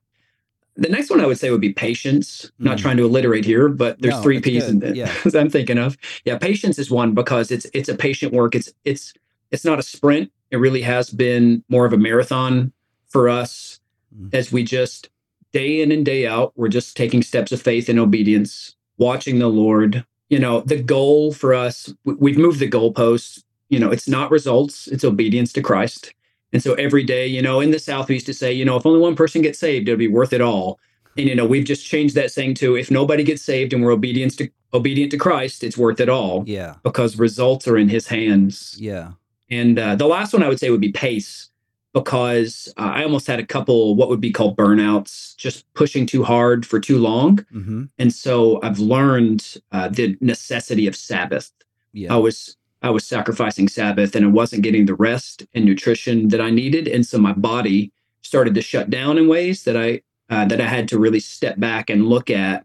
The 0.80 0.88
next 0.88 1.10
one 1.10 1.20
I 1.20 1.26
would 1.26 1.38
say 1.38 1.50
would 1.50 1.60
be 1.60 1.72
patience. 1.72 2.50
Mm. 2.58 2.64
Not 2.64 2.78
trying 2.78 2.96
to 2.96 3.04
alliterate 3.04 3.44
here, 3.44 3.68
but 3.68 4.00
there's 4.00 4.14
no, 4.14 4.22
three 4.22 4.40
P's 4.40 4.68
in 4.68 4.82
it 4.82 4.96
yeah. 4.96 5.12
I'm 5.34 5.50
thinking 5.50 5.78
of. 5.78 5.96
Yeah, 6.24 6.38
patience 6.38 6.78
is 6.78 6.90
one 6.90 7.14
because 7.14 7.50
it's 7.50 7.66
it's 7.74 7.88
a 7.88 7.94
patient 7.94 8.32
work. 8.32 8.54
It's 8.54 8.72
it's 8.84 9.14
it's 9.50 9.64
not 9.64 9.78
a 9.78 9.82
sprint. 9.82 10.32
It 10.50 10.56
really 10.56 10.82
has 10.82 11.10
been 11.10 11.62
more 11.68 11.84
of 11.84 11.92
a 11.92 11.98
marathon 11.98 12.72
for 13.08 13.28
us 13.28 13.78
mm-hmm. 14.14 14.34
as 14.34 14.50
we 14.50 14.64
just 14.64 15.10
day 15.52 15.82
in 15.82 15.92
and 15.92 16.04
day 16.04 16.26
out, 16.26 16.52
we're 16.56 16.68
just 16.68 16.96
taking 16.96 17.22
steps 17.22 17.52
of 17.52 17.60
faith 17.60 17.88
and 17.88 17.98
obedience, 17.98 18.76
watching 18.98 19.38
the 19.38 19.48
Lord. 19.48 20.04
You 20.28 20.38
know, 20.38 20.60
the 20.60 20.80
goal 20.80 21.32
for 21.32 21.54
us, 21.54 21.92
we've 22.04 22.38
moved 22.38 22.60
the 22.60 22.70
goalposts. 22.70 23.42
You 23.68 23.78
know, 23.78 23.90
it's 23.90 24.08
not 24.08 24.30
results, 24.30 24.88
it's 24.88 25.04
obedience 25.04 25.52
to 25.54 25.62
Christ. 25.62 26.14
And 26.52 26.62
so 26.62 26.74
every 26.74 27.04
day, 27.04 27.26
you 27.26 27.42
know, 27.42 27.60
in 27.60 27.70
the 27.70 27.78
South, 27.78 28.08
we 28.08 28.14
used 28.14 28.26
to 28.26 28.34
say, 28.34 28.52
you 28.52 28.64
know, 28.64 28.76
if 28.76 28.84
only 28.84 29.00
one 29.00 29.16
person 29.16 29.42
gets 29.42 29.58
saved, 29.58 29.88
it'll 29.88 29.98
be 29.98 30.08
worth 30.08 30.32
it 30.32 30.40
all. 30.40 30.78
And 31.16 31.28
you 31.28 31.34
know, 31.34 31.46
we've 31.46 31.64
just 31.64 31.84
changed 31.84 32.14
that 32.14 32.30
saying 32.30 32.54
to 32.54 32.76
if 32.76 32.90
nobody 32.90 33.24
gets 33.24 33.42
saved 33.42 33.72
and 33.72 33.82
we're 33.82 33.92
obedient 33.92 34.36
to 34.38 34.48
obedient 34.72 35.10
to 35.12 35.18
Christ, 35.18 35.64
it's 35.64 35.76
worth 35.76 36.00
it 36.00 36.08
all. 36.08 36.44
Yeah. 36.46 36.76
Because 36.82 37.18
results 37.18 37.66
are 37.66 37.76
in 37.76 37.88
his 37.88 38.06
hands. 38.06 38.76
Yeah. 38.78 39.12
And 39.50 39.78
uh, 39.78 39.96
the 39.96 40.06
last 40.06 40.32
one 40.32 40.42
I 40.42 40.48
would 40.48 40.60
say 40.60 40.70
would 40.70 40.80
be 40.80 40.92
pace, 40.92 41.50
because 41.92 42.72
uh, 42.76 42.92
I 42.94 43.02
almost 43.02 43.26
had 43.26 43.40
a 43.40 43.46
couple 43.46 43.96
what 43.96 44.08
would 44.08 44.20
be 44.20 44.30
called 44.30 44.56
burnouts, 44.56 45.36
just 45.36 45.72
pushing 45.74 46.06
too 46.06 46.22
hard 46.22 46.64
for 46.64 46.78
too 46.78 46.98
long. 46.98 47.38
Mm-hmm. 47.52 47.84
And 47.98 48.12
so 48.12 48.60
I've 48.62 48.78
learned 48.78 49.56
uh, 49.72 49.88
the 49.88 50.16
necessity 50.20 50.86
of 50.86 50.94
Sabbath. 50.94 51.50
Yeah. 51.92 52.14
I 52.14 52.16
was 52.18 52.56
I 52.82 52.90
was 52.90 53.04
sacrificing 53.04 53.68
Sabbath, 53.68 54.14
and 54.14 54.24
I 54.24 54.28
wasn't 54.28 54.62
getting 54.62 54.86
the 54.86 54.94
rest 54.94 55.46
and 55.54 55.64
nutrition 55.64 56.28
that 56.28 56.40
I 56.40 56.50
needed, 56.50 56.88
and 56.88 57.06
so 57.06 57.18
my 57.18 57.32
body 57.32 57.92
started 58.22 58.54
to 58.54 58.62
shut 58.62 58.90
down 58.90 59.18
in 59.18 59.28
ways 59.28 59.64
that 59.64 59.76
I 59.76 60.02
uh, 60.30 60.44
that 60.46 60.60
I 60.60 60.66
had 60.66 60.88
to 60.88 60.98
really 60.98 61.20
step 61.20 61.58
back 61.58 61.90
and 61.90 62.06
look 62.06 62.30
at 62.30 62.64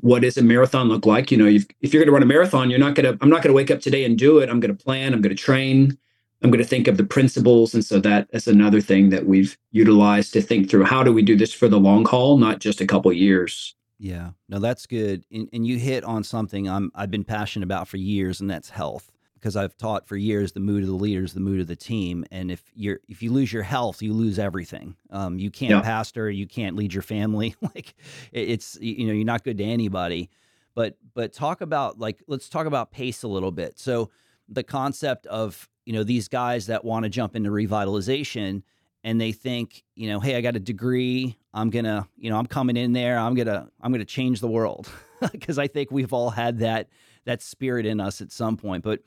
what 0.00 0.22
does 0.22 0.36
a 0.36 0.42
marathon 0.42 0.88
look 0.88 1.06
like 1.06 1.32
you 1.32 1.36
know 1.36 1.46
if 1.46 1.92
you're 1.92 2.04
going 2.04 2.06
to 2.06 2.12
run 2.12 2.22
a 2.22 2.26
marathon 2.26 2.68
you're 2.70 2.78
not 2.78 2.94
going 2.94 3.10
to 3.10 3.18
i'm 3.24 3.30
not 3.30 3.42
going 3.42 3.48
to 3.48 3.54
wake 3.54 3.70
up 3.70 3.80
today 3.80 4.04
and 4.04 4.18
do 4.18 4.38
it 4.38 4.50
i'm 4.50 4.60
going 4.60 4.76
to 4.76 4.84
plan 4.84 5.14
i'm 5.14 5.22
going 5.22 5.34
to 5.34 5.42
train 5.42 5.98
I'm 6.42 6.50
going 6.50 6.62
to 6.62 6.68
think 6.68 6.86
of 6.86 6.96
the 6.96 7.04
principles. 7.04 7.74
And 7.74 7.84
so 7.84 7.98
that 8.00 8.28
is 8.32 8.46
another 8.46 8.80
thing 8.80 9.10
that 9.10 9.26
we've 9.26 9.58
utilized 9.72 10.32
to 10.34 10.42
think 10.42 10.70
through 10.70 10.84
how 10.84 11.02
do 11.02 11.12
we 11.12 11.22
do 11.22 11.36
this 11.36 11.52
for 11.52 11.68
the 11.68 11.80
long 11.80 12.04
haul, 12.04 12.38
not 12.38 12.60
just 12.60 12.80
a 12.80 12.86
couple 12.86 13.12
years. 13.12 13.74
Yeah, 13.98 14.30
no, 14.48 14.60
that's 14.60 14.86
good. 14.86 15.24
And, 15.32 15.48
and 15.52 15.66
you 15.66 15.78
hit 15.78 16.04
on 16.04 16.22
something 16.22 16.68
I'm, 16.68 16.92
I've 16.94 17.10
been 17.10 17.24
passionate 17.24 17.64
about 17.64 17.88
for 17.88 17.96
years, 17.96 18.40
and 18.40 18.48
that's 18.48 18.70
health. 18.70 19.10
Because 19.38 19.56
I've 19.56 19.76
taught 19.76 20.06
for 20.06 20.16
years 20.16 20.52
the 20.52 20.60
mood 20.60 20.82
of 20.82 20.88
the 20.88 20.94
leaders, 20.94 21.32
the 21.32 21.40
mood 21.40 21.60
of 21.60 21.66
the 21.66 21.76
team, 21.76 22.24
and 22.30 22.50
if 22.50 22.62
you're 22.74 23.00
if 23.08 23.22
you 23.22 23.32
lose 23.32 23.52
your 23.52 23.62
health, 23.62 24.02
you 24.02 24.12
lose 24.12 24.38
everything. 24.38 24.96
Um, 25.10 25.38
you 25.38 25.50
can't 25.50 25.70
yeah. 25.70 25.80
pastor, 25.80 26.30
you 26.30 26.46
can't 26.46 26.76
lead 26.76 26.92
your 26.92 27.02
family. 27.02 27.54
like 27.74 27.94
it's 28.32 28.76
you 28.80 29.06
know 29.06 29.12
you're 29.12 29.24
not 29.24 29.44
good 29.44 29.58
to 29.58 29.64
anybody. 29.64 30.30
But 30.74 30.96
but 31.14 31.32
talk 31.32 31.60
about 31.60 31.98
like 31.98 32.22
let's 32.26 32.48
talk 32.48 32.66
about 32.66 32.90
pace 32.90 33.22
a 33.22 33.28
little 33.28 33.52
bit. 33.52 33.78
So 33.78 34.10
the 34.48 34.62
concept 34.62 35.26
of 35.26 35.68
you 35.84 35.92
know 35.92 36.04
these 36.04 36.28
guys 36.28 36.66
that 36.66 36.84
want 36.84 37.04
to 37.04 37.08
jump 37.08 37.36
into 37.36 37.50
revitalization 37.50 38.62
and 39.04 39.20
they 39.20 39.32
think 39.32 39.84
you 39.94 40.08
know 40.08 40.20
hey 40.20 40.36
i 40.36 40.40
got 40.40 40.56
a 40.56 40.60
degree 40.60 41.36
i'm 41.54 41.70
gonna 41.70 42.06
you 42.16 42.30
know 42.30 42.36
i'm 42.36 42.46
coming 42.46 42.76
in 42.76 42.92
there 42.92 43.18
i'm 43.18 43.34
gonna 43.34 43.68
i'm 43.80 43.92
gonna 43.92 44.04
change 44.04 44.40
the 44.40 44.48
world 44.48 44.88
because 45.32 45.58
i 45.58 45.66
think 45.66 45.90
we've 45.90 46.12
all 46.12 46.30
had 46.30 46.58
that 46.58 46.88
that 47.24 47.42
spirit 47.42 47.86
in 47.86 48.00
us 48.00 48.20
at 48.20 48.32
some 48.32 48.56
point 48.56 48.82
but 48.82 49.00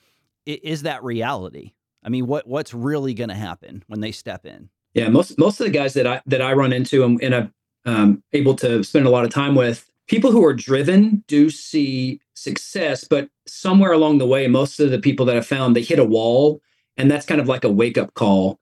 is 0.45 0.83
that 0.83 1.03
reality 1.03 1.73
i 2.03 2.09
mean 2.09 2.27
what 2.27 2.47
what's 2.47 2.73
really 2.73 3.13
gonna 3.13 3.35
happen 3.35 3.83
when 3.87 4.01
they 4.01 4.11
step 4.11 4.45
in 4.45 4.69
yeah 4.93 5.09
most 5.09 5.37
most 5.37 5.59
of 5.59 5.65
the 5.65 5.71
guys 5.71 5.93
that 5.93 6.07
i 6.07 6.21
that 6.25 6.41
i 6.41 6.53
run 6.53 6.73
into 6.73 7.03
and, 7.03 7.21
and 7.21 7.35
i'm 7.35 7.53
um, 7.83 8.23
able 8.33 8.55
to 8.55 8.83
spend 8.83 9.07
a 9.07 9.09
lot 9.09 9.23
of 9.23 9.31
time 9.31 9.55
with 9.55 9.89
people 10.07 10.31
who 10.31 10.45
are 10.45 10.53
driven 10.53 11.23
do 11.27 11.49
see 11.49 12.19
success 12.35 13.03
but 13.03 13.29
somewhere 13.47 13.91
along 13.91 14.19
the 14.19 14.27
way 14.27 14.47
most 14.47 14.79
of 14.79 14.91
the 14.91 14.99
people 14.99 15.25
that 15.25 15.37
i 15.37 15.41
found 15.41 15.75
they 15.75 15.81
hit 15.81 15.97
a 15.97 16.05
wall 16.05 16.61
and 16.97 17.09
that's 17.09 17.25
kind 17.25 17.41
of 17.41 17.47
like 17.47 17.63
a 17.63 17.69
wake 17.69 17.97
up 17.97 18.13
call. 18.13 18.59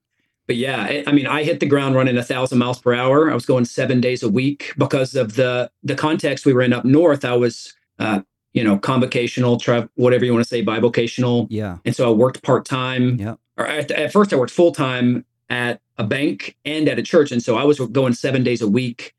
But 0.48 0.56
yeah, 0.56 1.04
I 1.06 1.12
mean, 1.12 1.28
I 1.28 1.44
hit 1.44 1.60
the 1.60 1.68
ground 1.68 1.96
running 1.96 2.18
a 2.18 2.24
thousand 2.24 2.58
miles 2.58 2.80
per 2.80 2.94
hour. 2.94 3.30
I 3.30 3.36
was 3.36 3.46
going 3.46 3.66
seven 3.66 4.02
days 4.02 4.24
a 4.24 4.30
week 4.30 4.74
because 4.78 5.14
of 5.14 5.36
the 5.36 5.70
the 5.84 5.94
context 5.94 6.46
we 6.46 6.54
were 6.54 6.64
in 6.64 6.74
up 6.74 6.86
north. 6.86 7.24
I 7.24 7.36
was, 7.36 7.74
uh, 8.00 8.22
you 8.54 8.64
know, 8.64 8.78
covocational, 8.78 9.58
tra- 9.58 9.90
whatever 9.96 10.26
you 10.26 10.34
want 10.34 10.44
to 10.44 10.50
say, 10.50 10.64
bivocational. 10.64 11.48
Yeah. 11.50 11.78
And 11.86 11.96
so 11.96 12.10
I 12.10 12.14
worked 12.14 12.42
part 12.44 12.66
time. 12.66 13.18
Yeah. 13.18 13.36
Or 13.58 13.68
at, 13.68 13.92
at 13.92 14.12
first, 14.12 14.34
I 14.34 14.38
worked 14.38 14.52
full 14.52 14.72
time 14.72 15.26
at 15.50 15.82
a 15.98 16.04
bank 16.04 16.56
and 16.66 16.88
at 16.88 17.00
a 17.00 17.04
church, 17.04 17.32
and 17.32 17.44
so 17.44 17.58
I 17.58 17.64
was 17.64 17.80
going 17.80 18.14
seven 18.14 18.44
days 18.44 18.62
a 18.62 18.68
week. 18.68 19.14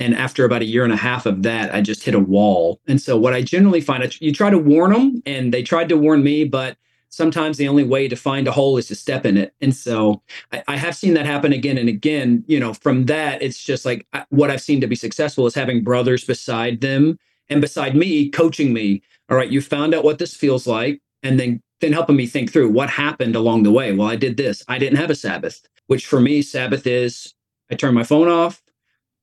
And 0.00 0.14
after 0.14 0.44
about 0.44 0.62
a 0.62 0.66
year 0.66 0.84
and 0.84 0.92
a 0.92 0.96
half 0.96 1.26
of 1.26 1.42
that, 1.42 1.74
I 1.74 1.80
just 1.80 2.04
hit 2.04 2.14
a 2.14 2.20
wall. 2.20 2.80
And 2.86 3.00
so 3.00 3.16
what 3.18 3.34
I 3.34 3.42
generally 3.42 3.80
find, 3.80 4.20
you 4.20 4.32
try 4.32 4.48
to 4.48 4.58
warn 4.58 4.92
them, 4.92 5.22
and 5.26 5.52
they 5.52 5.62
tried 5.62 5.88
to 5.88 5.96
warn 5.96 6.22
me, 6.22 6.44
but 6.44 6.76
sometimes 7.08 7.56
the 7.56 7.66
only 7.66 7.84
way 7.84 8.06
to 8.06 8.14
find 8.14 8.46
a 8.46 8.52
hole 8.52 8.76
is 8.76 8.86
to 8.88 8.94
step 8.94 9.26
in 9.26 9.36
it. 9.36 9.54
And 9.60 9.74
so 9.74 10.22
I, 10.52 10.62
I, 10.68 10.76
have 10.76 10.94
seen 10.94 11.14
that 11.14 11.26
happen 11.26 11.52
again 11.52 11.78
and 11.78 11.88
again. 11.88 12.44
You 12.46 12.60
know, 12.60 12.74
from 12.74 13.06
that, 13.06 13.42
it's 13.42 13.62
just 13.62 13.84
like 13.84 14.06
what 14.28 14.50
I've 14.50 14.60
seen 14.60 14.80
to 14.82 14.86
be 14.86 14.94
successful 14.94 15.46
is 15.46 15.54
having 15.54 15.82
brothers 15.82 16.24
beside 16.24 16.80
them 16.80 17.18
and 17.50 17.60
beside 17.60 17.96
me, 17.96 18.30
coaching 18.30 18.72
me. 18.72 19.02
All 19.30 19.36
right, 19.36 19.50
you 19.50 19.60
found 19.60 19.94
out 19.94 20.04
what 20.04 20.18
this 20.18 20.34
feels 20.34 20.66
like, 20.66 21.00
and 21.22 21.38
then 21.38 21.62
then 21.80 21.92
helping 21.92 22.16
me 22.16 22.26
think 22.26 22.52
through 22.52 22.70
what 22.70 22.90
happened 22.90 23.36
along 23.36 23.62
the 23.62 23.70
way. 23.72 23.92
Well, 23.92 24.08
I 24.08 24.16
did 24.16 24.36
this. 24.36 24.64
I 24.68 24.78
didn't 24.78 24.98
have 24.98 25.10
a 25.10 25.14
Sabbath, 25.14 25.62
which 25.86 26.06
for 26.06 26.20
me, 26.20 26.42
Sabbath 26.42 26.86
is 26.86 27.34
I 27.70 27.76
turn 27.76 27.94
my 27.94 28.04
phone 28.04 28.28
off 28.28 28.62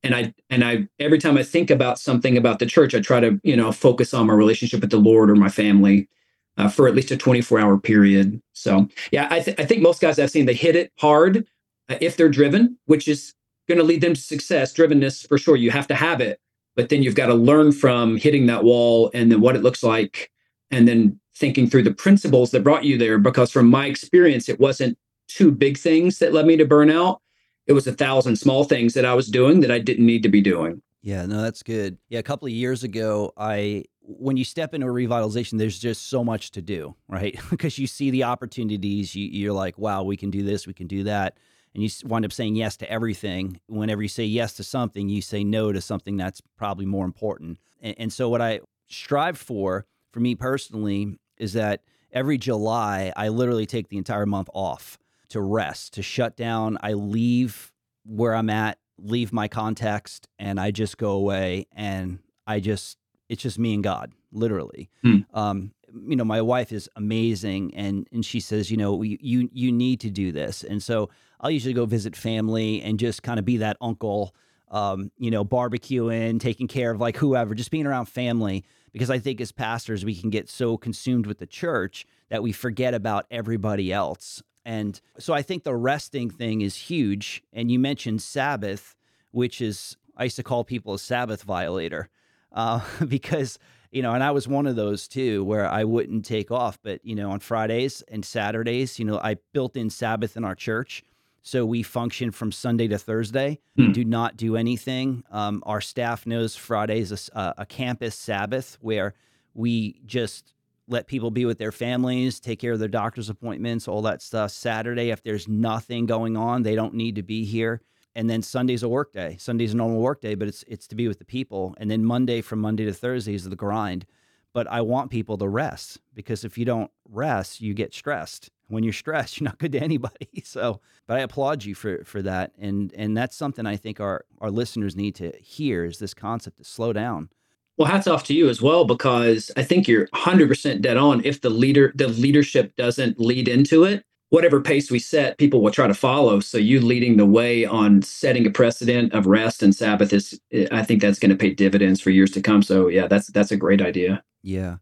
and 0.02 0.14
I 0.14 0.34
and 0.50 0.64
I 0.64 0.88
every 0.98 1.18
time 1.18 1.36
I 1.36 1.42
think 1.42 1.70
about 1.70 1.98
something 1.98 2.36
about 2.36 2.58
the 2.58 2.66
church, 2.66 2.94
I 2.94 3.00
try 3.00 3.20
to 3.20 3.40
you 3.42 3.56
know 3.56 3.72
focus 3.72 4.14
on 4.14 4.26
my 4.26 4.34
relationship 4.34 4.80
with 4.80 4.90
the 4.90 4.98
Lord 4.98 5.30
or 5.30 5.36
my 5.36 5.48
family 5.48 6.08
uh, 6.56 6.68
for 6.68 6.88
at 6.88 6.94
least 6.94 7.10
a 7.10 7.16
24 7.16 7.58
hour 7.58 7.78
period. 7.78 8.40
So 8.52 8.88
yeah, 9.12 9.28
I, 9.30 9.40
th- 9.40 9.58
I 9.60 9.64
think 9.64 9.82
most 9.82 10.00
guys 10.00 10.18
I've 10.18 10.30
seen 10.30 10.46
they 10.46 10.54
hit 10.54 10.76
it 10.76 10.92
hard 10.98 11.46
uh, 11.88 11.96
if 12.00 12.16
they're 12.16 12.28
driven, 12.28 12.78
which 12.86 13.08
is 13.08 13.34
going 13.68 13.78
to 13.78 13.84
lead 13.84 14.00
them 14.00 14.14
to 14.14 14.20
success. 14.20 14.72
Drivenness 14.72 15.26
for 15.26 15.38
sure, 15.38 15.56
you 15.56 15.70
have 15.70 15.88
to 15.88 15.94
have 15.94 16.20
it, 16.20 16.40
but 16.76 16.88
then 16.88 17.02
you've 17.02 17.14
got 17.14 17.26
to 17.26 17.34
learn 17.34 17.72
from 17.72 18.16
hitting 18.16 18.46
that 18.46 18.64
wall 18.64 19.10
and 19.14 19.32
then 19.32 19.40
what 19.40 19.56
it 19.56 19.62
looks 19.62 19.82
like, 19.82 20.30
and 20.70 20.86
then 20.86 21.18
thinking 21.34 21.68
through 21.68 21.82
the 21.82 21.94
principles 21.94 22.50
that 22.52 22.62
brought 22.62 22.84
you 22.84 22.96
there. 22.96 23.18
Because 23.18 23.50
from 23.50 23.68
my 23.68 23.86
experience, 23.86 24.48
it 24.48 24.60
wasn't 24.60 24.96
two 25.28 25.50
big 25.50 25.76
things 25.76 26.18
that 26.20 26.32
led 26.32 26.46
me 26.46 26.56
to 26.56 26.64
burnout 26.64 27.18
it 27.66 27.72
was 27.72 27.86
a 27.86 27.92
thousand 27.92 28.36
small 28.36 28.64
things 28.64 28.94
that 28.94 29.04
I 29.04 29.14
was 29.14 29.28
doing 29.28 29.60
that 29.60 29.70
I 29.70 29.78
didn't 29.78 30.06
need 30.06 30.22
to 30.22 30.28
be 30.28 30.40
doing. 30.40 30.82
Yeah, 31.02 31.26
no, 31.26 31.42
that's 31.42 31.62
good. 31.62 31.98
Yeah, 32.08 32.20
a 32.20 32.22
couple 32.22 32.46
of 32.46 32.52
years 32.52 32.82
ago, 32.82 33.32
I 33.36 33.84
when 34.00 34.36
you 34.36 34.44
step 34.44 34.72
into 34.72 34.86
a 34.86 34.90
revitalization, 34.90 35.58
there's 35.58 35.78
just 35.78 36.08
so 36.08 36.22
much 36.22 36.52
to 36.52 36.62
do, 36.62 36.94
right? 37.08 37.38
because 37.50 37.78
you 37.78 37.86
see 37.86 38.10
the 38.10 38.24
opportunities, 38.24 39.14
you, 39.14 39.26
you're 39.26 39.52
like, 39.52 39.78
wow, 39.78 40.04
we 40.04 40.16
can 40.16 40.30
do 40.30 40.42
this, 40.42 40.66
we 40.66 40.74
can 40.74 40.86
do 40.86 41.04
that, 41.04 41.38
and 41.76 41.82
you 41.82 41.90
wind 42.08 42.24
up 42.24 42.32
saying 42.32 42.56
yes 42.56 42.74
to 42.78 42.90
everything. 42.90 43.60
Whenever 43.66 44.00
you 44.00 44.08
say 44.08 44.24
yes 44.24 44.54
to 44.54 44.64
something, 44.64 45.10
you 45.10 45.20
say 45.20 45.44
no 45.44 45.72
to 45.72 45.80
something 45.82 46.16
that's 46.16 46.40
probably 46.56 46.86
more 46.86 47.04
important. 47.04 47.58
And, 47.82 47.94
and 47.98 48.12
so, 48.12 48.30
what 48.30 48.40
I 48.40 48.60
strive 48.88 49.36
for, 49.36 49.84
for 50.10 50.20
me 50.20 50.34
personally, 50.34 51.18
is 51.36 51.52
that 51.52 51.82
every 52.10 52.38
July, 52.38 53.12
I 53.14 53.28
literally 53.28 53.66
take 53.66 53.90
the 53.90 53.98
entire 53.98 54.24
month 54.24 54.48
off 54.54 54.96
to 55.28 55.42
rest, 55.42 55.92
to 55.94 56.02
shut 56.02 56.34
down. 56.34 56.78
I 56.80 56.94
leave 56.94 57.74
where 58.06 58.34
I'm 58.34 58.48
at, 58.48 58.78
leave 58.96 59.30
my 59.30 59.46
context, 59.46 60.28
and 60.38 60.58
I 60.58 60.70
just 60.70 60.96
go 60.96 61.10
away 61.10 61.66
and 61.72 62.20
I 62.46 62.60
just, 62.60 62.96
it's 63.28 63.42
just 63.42 63.58
me 63.58 63.74
and 63.74 63.84
God, 63.84 64.12
literally. 64.32 64.88
Hmm. 65.02 65.18
Um, 65.34 65.72
you 66.08 66.16
know, 66.16 66.24
my 66.24 66.42
wife 66.42 66.72
is 66.72 66.88
amazing, 66.96 67.74
and 67.74 68.06
and 68.12 68.24
she 68.24 68.40
says, 68.40 68.70
you 68.70 68.76
know, 68.76 69.02
you 69.02 69.48
you 69.52 69.72
need 69.72 70.00
to 70.00 70.10
do 70.10 70.32
this, 70.32 70.64
and 70.64 70.82
so 70.82 71.10
I'll 71.40 71.50
usually 71.50 71.74
go 71.74 71.86
visit 71.86 72.16
family 72.16 72.82
and 72.82 72.98
just 72.98 73.22
kind 73.22 73.38
of 73.38 73.44
be 73.44 73.58
that 73.58 73.76
uncle, 73.80 74.34
um, 74.70 75.10
you 75.18 75.30
know, 75.30 75.44
barbecuing, 75.44 76.40
taking 76.40 76.66
care 76.66 76.90
of 76.90 77.00
like 77.00 77.16
whoever, 77.16 77.54
just 77.54 77.70
being 77.70 77.86
around 77.86 78.06
family, 78.06 78.64
because 78.92 79.10
I 79.10 79.18
think 79.18 79.40
as 79.40 79.52
pastors 79.52 80.04
we 80.04 80.16
can 80.16 80.30
get 80.30 80.48
so 80.48 80.76
consumed 80.76 81.26
with 81.26 81.38
the 81.38 81.46
church 81.46 82.06
that 82.30 82.42
we 82.42 82.52
forget 82.52 82.94
about 82.94 83.26
everybody 83.30 83.92
else. 83.92 84.42
And 84.64 85.00
so 85.18 85.32
I 85.32 85.42
think 85.42 85.62
the 85.62 85.76
resting 85.76 86.28
thing 86.28 86.60
is 86.60 86.74
huge. 86.74 87.42
And 87.52 87.70
you 87.70 87.78
mentioned 87.78 88.20
Sabbath, 88.20 88.96
which 89.30 89.60
is, 89.60 89.96
I 90.16 90.24
used 90.24 90.36
to 90.36 90.42
call 90.42 90.64
people 90.64 90.94
a 90.94 90.98
Sabbath 90.98 91.44
violator 91.44 92.08
uh, 92.52 92.80
because, 93.08 93.58
you 93.96 94.02
know, 94.02 94.12
and 94.12 94.22
I 94.22 94.30
was 94.30 94.46
one 94.46 94.66
of 94.66 94.76
those 94.76 95.08
too, 95.08 95.42
where 95.44 95.66
I 95.66 95.84
wouldn't 95.84 96.26
take 96.26 96.50
off. 96.50 96.78
But, 96.82 97.02
you 97.02 97.14
know, 97.14 97.30
on 97.30 97.40
Fridays 97.40 98.02
and 98.08 98.22
Saturdays, 98.22 98.98
you 98.98 99.06
know, 99.06 99.18
I 99.18 99.38
built 99.54 99.74
in 99.74 99.88
Sabbath 99.88 100.36
in 100.36 100.44
our 100.44 100.54
church. 100.54 101.02
So 101.42 101.64
we 101.64 101.82
function 101.82 102.30
from 102.30 102.52
Sunday 102.52 102.88
to 102.88 102.98
Thursday. 102.98 103.58
Hmm. 103.76 103.92
Do 103.92 104.04
not 104.04 104.36
do 104.36 104.54
anything. 104.54 105.24
Um, 105.30 105.62
our 105.64 105.80
staff 105.80 106.26
knows 106.26 106.54
Friday 106.54 107.00
is 107.00 107.30
a, 107.32 107.54
a 107.56 107.64
campus 107.64 108.14
Sabbath 108.14 108.76
where 108.82 109.14
we 109.54 110.02
just 110.04 110.52
let 110.86 111.06
people 111.06 111.30
be 111.30 111.46
with 111.46 111.56
their 111.56 111.72
families, 111.72 112.38
take 112.38 112.58
care 112.58 112.72
of 112.72 112.78
their 112.78 112.88
doctor's 112.88 113.30
appointments, 113.30 113.88
all 113.88 114.02
that 114.02 114.20
stuff. 114.20 114.50
Saturday, 114.50 115.08
if 115.08 115.22
there's 115.22 115.48
nothing 115.48 116.04
going 116.04 116.36
on, 116.36 116.64
they 116.64 116.74
don't 116.74 116.92
need 116.92 117.14
to 117.14 117.22
be 117.22 117.46
here. 117.46 117.80
And 118.16 118.28
then 118.28 118.42
Sunday's 118.42 118.82
a 118.82 118.88
work 118.88 119.12
day. 119.12 119.36
Sunday's 119.38 119.74
a 119.74 119.76
normal 119.76 120.00
work 120.00 120.20
day, 120.20 120.34
but 120.34 120.48
it's 120.48 120.64
it's 120.66 120.88
to 120.88 120.96
be 120.96 121.06
with 121.06 121.18
the 121.18 121.24
people. 121.24 121.74
And 121.78 121.90
then 121.90 122.04
Monday 122.04 122.40
from 122.40 122.60
Monday 122.60 122.84
to 122.86 122.92
Thursday 122.92 123.34
is 123.34 123.48
the 123.48 123.54
grind. 123.54 124.06
But 124.52 124.66
I 124.68 124.80
want 124.80 125.10
people 125.10 125.36
to 125.36 125.46
rest 125.46 126.00
because 126.14 126.42
if 126.42 126.56
you 126.56 126.64
don't 126.64 126.90
rest, 127.10 127.60
you 127.60 127.74
get 127.74 127.92
stressed. 127.92 128.50
When 128.68 128.82
you're 128.82 128.94
stressed, 128.94 129.38
you're 129.40 129.44
not 129.44 129.58
good 129.58 129.72
to 129.72 129.80
anybody. 129.80 130.28
So, 130.44 130.80
but 131.06 131.18
I 131.18 131.20
applaud 131.20 131.64
you 131.64 131.74
for 131.74 132.04
for 132.04 132.22
that. 132.22 132.52
And 132.58 132.92
and 132.94 133.16
that's 133.16 133.36
something 133.36 133.66
I 133.66 133.76
think 133.76 134.00
our 134.00 134.24
our 134.40 134.50
listeners 134.50 134.96
need 134.96 135.14
to 135.16 135.32
hear 135.38 135.84
is 135.84 135.98
this 135.98 136.14
concept 136.14 136.56
to 136.56 136.64
slow 136.64 136.92
down 136.92 137.28
well, 137.76 137.88
hats 137.90 138.06
off 138.06 138.24
to 138.24 138.34
you 138.34 138.48
as 138.48 138.62
well, 138.62 138.86
because 138.86 139.50
I 139.56 139.62
think 139.62 139.86
you're 139.86 140.06
100% 140.08 140.80
dead 140.80 140.96
on. 140.96 141.22
If 141.24 141.42
the 141.42 141.50
leader, 141.50 141.92
the 141.94 142.08
leadership 142.08 142.74
doesn't 142.76 143.20
lead 143.20 143.48
into 143.48 143.84
it, 143.84 144.04
whatever 144.30 144.60
pace 144.60 144.90
we 144.90 144.98
set, 144.98 145.38
people 145.38 145.62
will 145.62 145.70
try 145.70 145.86
to 145.86 145.94
follow. 145.94 146.40
So 146.40 146.58
you 146.58 146.80
leading 146.80 147.16
the 147.16 147.26
way 147.26 147.64
on 147.64 148.02
setting 148.02 148.46
a 148.46 148.50
precedent 148.50 149.12
of 149.12 149.26
rest 149.26 149.62
and 149.62 149.74
Sabbath 149.74 150.12
is, 150.12 150.40
I 150.72 150.82
think 150.82 151.00
that's 151.00 151.18
going 151.18 151.30
to 151.30 151.36
pay 151.36 151.54
dividends 151.54 152.00
for 152.00 152.10
years 152.10 152.30
to 152.32 152.42
come. 152.42 152.62
So 152.62 152.88
yeah, 152.88 153.06
that's 153.06 153.28
that's 153.28 153.52
a 153.52 153.56
great 153.56 153.80
idea. 153.80 154.22
Yeah, 154.42 154.76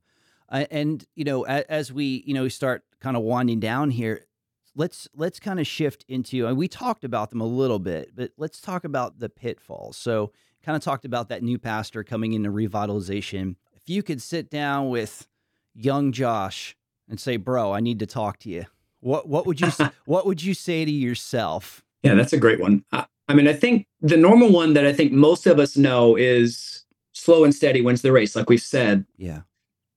and 0.51 1.05
you 1.15 1.25
know, 1.25 1.45
as 1.45 1.93
we 1.93 2.23
you 2.27 2.35
know 2.35 2.49
start 2.49 2.85
kind 3.01 3.17
of 3.17 3.23
winding 3.23 3.61
down 3.61 3.91
here, 3.91 4.27
let's 4.75 5.09
let's 5.15 5.41
kind 5.41 5.61
of 5.61 5.67
shift 5.67 6.05
into. 6.09 6.47
And 6.47 6.57
we 6.57 6.69
talked 6.69 7.05
about 7.05 7.31
them 7.31 7.41
a 7.41 7.47
little 7.47 7.79
bit, 7.79 8.13
but 8.15 8.33
let's 8.37 8.61
talk 8.61 8.85
about 8.85 9.19
the 9.19 9.29
pitfalls. 9.29 9.97
So 9.97 10.33
kind 10.63 10.77
of 10.77 10.83
talked 10.83 11.05
about 11.05 11.29
that 11.29 11.43
new 11.43 11.59
pastor 11.59 12.03
coming 12.03 12.33
into 12.33 12.51
revitalization. 12.51 13.57
If 13.75 13.89
you 13.89 14.03
could 14.03 14.23
sit 14.23 14.51
down 14.51 14.89
with 14.89 15.29
young 15.75 16.13
Josh 16.13 16.77
and 17.09 17.21
say, 17.21 17.37
"Bro, 17.37 17.73
I 17.73 17.81
need 17.81 17.99
to 17.99 18.07
talk 18.07 18.39
to 18.41 18.49
you," 18.49 18.65
what 19.05 19.29
what 19.29 19.47
would 19.47 19.61
you 19.61 19.71
what 20.07 20.27
would 20.27 20.43
you 20.43 20.55
say 20.55 20.85
to 20.85 20.91
yourself? 20.91 21.85
Yeah, 22.03 22.15
that's 22.15 22.33
a 22.33 22.39
great 22.39 22.61
one. 22.61 22.85
I, 22.93 23.07
I 23.29 23.35
mean, 23.35 23.49
I 23.49 23.53
think 23.53 23.87
the 24.01 24.17
normal 24.17 24.51
one 24.51 24.75
that 24.75 24.87
I 24.87 24.93
think 24.93 25.13
most 25.13 25.47
of 25.47 25.59
us 25.59 25.77
know 25.77 26.17
is 26.17 26.85
slow 27.13 27.45
and 27.45 27.55
steady 27.55 27.81
wins 27.81 28.03
the 28.03 28.13
race, 28.13 28.37
like 28.37 28.51
we've 28.51 28.61
said. 28.61 29.07
Yeah. 29.17 29.43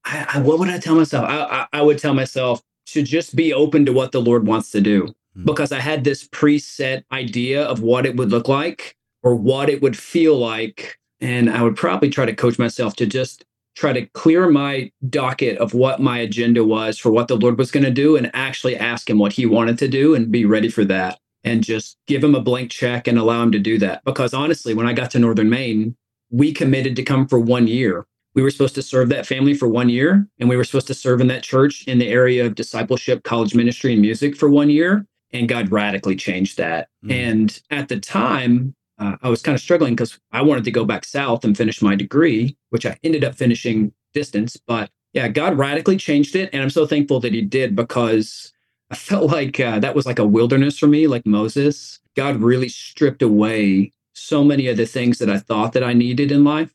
I, 0.05 0.27
I, 0.35 0.39
what 0.39 0.59
would 0.59 0.69
I 0.69 0.79
tell 0.79 0.95
myself? 0.95 1.25
I, 1.27 1.67
I, 1.73 1.81
would 1.81 1.97
tell 1.97 2.13
myself 2.13 2.61
to 2.87 3.03
just 3.03 3.35
be 3.35 3.53
open 3.53 3.85
to 3.85 3.91
what 3.91 4.13
the 4.13 4.21
Lord 4.21 4.47
wants 4.47 4.71
to 4.71 4.79
do 4.79 5.07
mm-hmm. 5.07 5.43
because 5.43 5.73
I 5.73 5.81
had 5.81 6.05
this 6.05 6.25
preset 6.29 7.03
idea 7.11 7.63
of 7.63 7.81
what 7.81 8.05
it 8.05 8.15
would 8.15 8.29
look 8.29 8.47
like 8.47 8.95
or 9.23 9.35
what 9.35 9.69
it 9.69 9.81
would 9.81 9.97
feel 9.97 10.37
like. 10.37 10.97
And 11.19 11.49
I 11.49 11.63
would 11.63 11.75
probably 11.75 12.09
try 12.09 12.25
to 12.25 12.35
coach 12.35 12.57
myself 12.57 12.95
to 12.97 13.05
just 13.05 13.43
try 13.77 13.93
to 13.93 14.07
clear 14.07 14.49
my 14.49 14.91
docket 15.07 15.55
of 15.59 15.75
what 15.75 16.01
my 16.01 16.17
agenda 16.17 16.63
was 16.63 16.97
for 16.97 17.11
what 17.11 17.27
the 17.27 17.37
Lord 17.37 17.59
was 17.59 17.69
going 17.69 17.83
to 17.83 17.91
do 17.91 18.15
and 18.15 18.31
actually 18.33 18.75
ask 18.75 19.07
him 19.07 19.19
what 19.19 19.33
he 19.33 19.45
wanted 19.45 19.77
to 19.77 19.87
do 19.87 20.15
and 20.15 20.31
be 20.31 20.45
ready 20.45 20.67
for 20.67 20.83
that 20.85 21.19
and 21.43 21.63
just 21.63 21.95
give 22.07 22.23
him 22.23 22.33
a 22.33 22.41
blank 22.41 22.71
check 22.71 23.07
and 23.07 23.19
allow 23.19 23.43
him 23.43 23.51
to 23.51 23.59
do 23.59 23.77
that. 23.77 24.03
Because 24.03 24.33
honestly, 24.33 24.73
when 24.73 24.87
I 24.87 24.93
got 24.93 25.11
to 25.11 25.19
Northern 25.19 25.49
Maine, 25.49 25.95
we 26.31 26.51
committed 26.53 26.95
to 26.95 27.03
come 27.03 27.27
for 27.27 27.39
one 27.39 27.67
year. 27.67 28.07
We 28.33 28.41
were 28.41 28.49
supposed 28.49 28.75
to 28.75 28.81
serve 28.81 29.09
that 29.09 29.27
family 29.27 29.53
for 29.53 29.67
one 29.67 29.89
year, 29.89 30.27
and 30.39 30.49
we 30.49 30.57
were 30.57 30.63
supposed 30.63 30.87
to 30.87 30.93
serve 30.93 31.21
in 31.21 31.27
that 31.27 31.43
church 31.43 31.83
in 31.87 31.99
the 31.99 32.07
area 32.07 32.45
of 32.45 32.55
discipleship, 32.55 33.23
college 33.23 33.53
ministry, 33.53 33.93
and 33.93 34.01
music 34.01 34.35
for 34.35 34.49
one 34.49 34.71
year. 34.71 35.05
And 35.33 35.47
God 35.47 35.71
radically 35.71 36.15
changed 36.15 36.57
that. 36.57 36.89
Mm. 37.05 37.11
And 37.11 37.61
at 37.69 37.89
the 37.89 37.99
time, 37.99 38.75
uh, 38.99 39.17
I 39.21 39.29
was 39.29 39.41
kind 39.41 39.55
of 39.55 39.61
struggling 39.61 39.95
because 39.95 40.19
I 40.31 40.41
wanted 40.41 40.63
to 40.65 40.71
go 40.71 40.85
back 40.85 41.05
south 41.05 41.43
and 41.43 41.55
finish 41.55 41.81
my 41.81 41.95
degree, 41.95 42.57
which 42.69 42.85
I 42.85 42.97
ended 43.03 43.23
up 43.23 43.35
finishing 43.35 43.93
distance. 44.13 44.57
But 44.57 44.89
yeah, 45.13 45.27
God 45.27 45.57
radically 45.57 45.97
changed 45.97 46.35
it. 46.35 46.49
And 46.53 46.61
I'm 46.61 46.69
so 46.69 46.85
thankful 46.85 47.19
that 47.21 47.33
He 47.33 47.41
did 47.41 47.75
because 47.75 48.51
I 48.91 48.95
felt 49.09 49.31
like 49.31 49.59
uh, 49.59 49.79
that 49.79 49.95
was 49.95 50.05
like 50.05 50.19
a 50.19 50.27
wilderness 50.27 50.77
for 50.77 50.87
me, 50.87 51.07
like 51.07 51.25
Moses. 51.25 51.99
God 52.15 52.37
really 52.37 52.69
stripped 52.69 53.21
away 53.21 53.91
so 54.13 54.43
many 54.43 54.67
of 54.67 54.77
the 54.77 54.87
things 54.87 55.19
that 55.19 55.29
I 55.29 55.37
thought 55.37 55.73
that 55.73 55.83
I 55.83 55.93
needed 55.93 56.31
in 56.31 56.43
life 56.43 56.73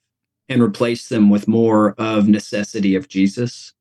and 0.49 0.63
replaced 0.63 1.09
them 1.11 1.29
with 1.29 1.49
more 1.49 1.95
of 1.99 2.29
necessity 2.29 2.95
of 2.95 3.09
Jesus. 3.09 3.73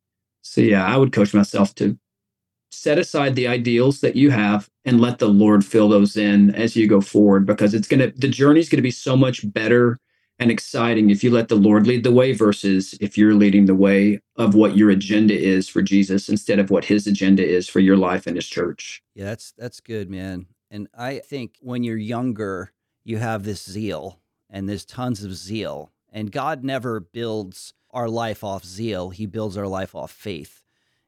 So 0.42 0.62
yeah, 0.62 0.86
I 0.86 0.98
would 0.98 1.12
coach 1.12 1.34
myself 1.34 1.76
to 1.76 1.98
set 2.72 2.98
aside 2.98 3.36
the 3.36 3.48
ideals 3.48 4.02
that 4.02 4.16
you 4.16 4.32
have 4.32 4.70
and 4.86 5.00
let 5.00 5.20
the 5.20 5.28
Lord 5.28 5.66
fill 5.66 5.90
those 5.90 6.18
in 6.18 6.56
as 6.56 6.76
you 6.76 6.88
go 6.88 7.02
forward 7.02 7.46
because 7.46 7.74
it's 7.74 7.88
going 7.88 8.00
to, 8.00 8.12
the 8.18 8.28
journey 8.28 8.60
is 8.60 8.70
going 8.70 8.78
to 8.78 8.84
be 8.84 8.92
so 8.92 9.16
much 9.16 9.52
better 9.54 10.00
and 10.40 10.50
exciting 10.50 11.12
if 11.12 11.24
you 11.24 11.30
let 11.30 11.50
the 11.50 11.56
Lord 11.56 11.86
lead 11.86 12.04
the 12.04 12.12
way 12.12 12.34
versus 12.34 12.96
if 13.00 13.18
you're 13.18 13.36
leading 13.36 13.66
the 13.66 13.76
way 13.76 14.20
of 14.38 14.56
what 14.56 14.76
your 14.76 14.90
agenda 14.90 15.38
is 15.38 15.70
for 15.70 15.84
Jesus 15.84 16.30
instead 16.30 16.58
of 16.58 16.72
what 16.72 16.86
his 16.86 17.06
agenda 17.06 17.48
is 17.48 17.70
for 17.70 17.80
your 17.80 17.98
life 17.98 18.26
and 18.26 18.36
his 18.36 18.48
church. 18.48 19.04
Yeah, 19.14 19.26
that's 19.26 19.52
that's 19.52 19.80
good, 19.80 20.10
man. 20.10 20.48
And 20.72 20.88
I 20.98 21.20
think 21.20 21.58
when 21.62 21.84
you're 21.84 21.98
younger, 21.98 22.72
you 23.04 23.18
have 23.18 23.44
this 23.44 23.64
zeal 23.64 24.20
and 24.50 24.68
there's 24.68 24.86
tons 24.86 25.24
of 25.24 25.36
zeal. 25.36 25.92
And 26.12 26.32
God 26.32 26.64
never 26.64 27.00
builds 27.00 27.74
our 27.92 28.10
life 28.10 28.44
off 28.44 28.66
zeal, 28.66 29.12
he 29.12 29.28
builds 29.28 29.58
our 29.58 29.68
life 29.68 29.94
off 29.94 30.12
faith. 30.12 30.64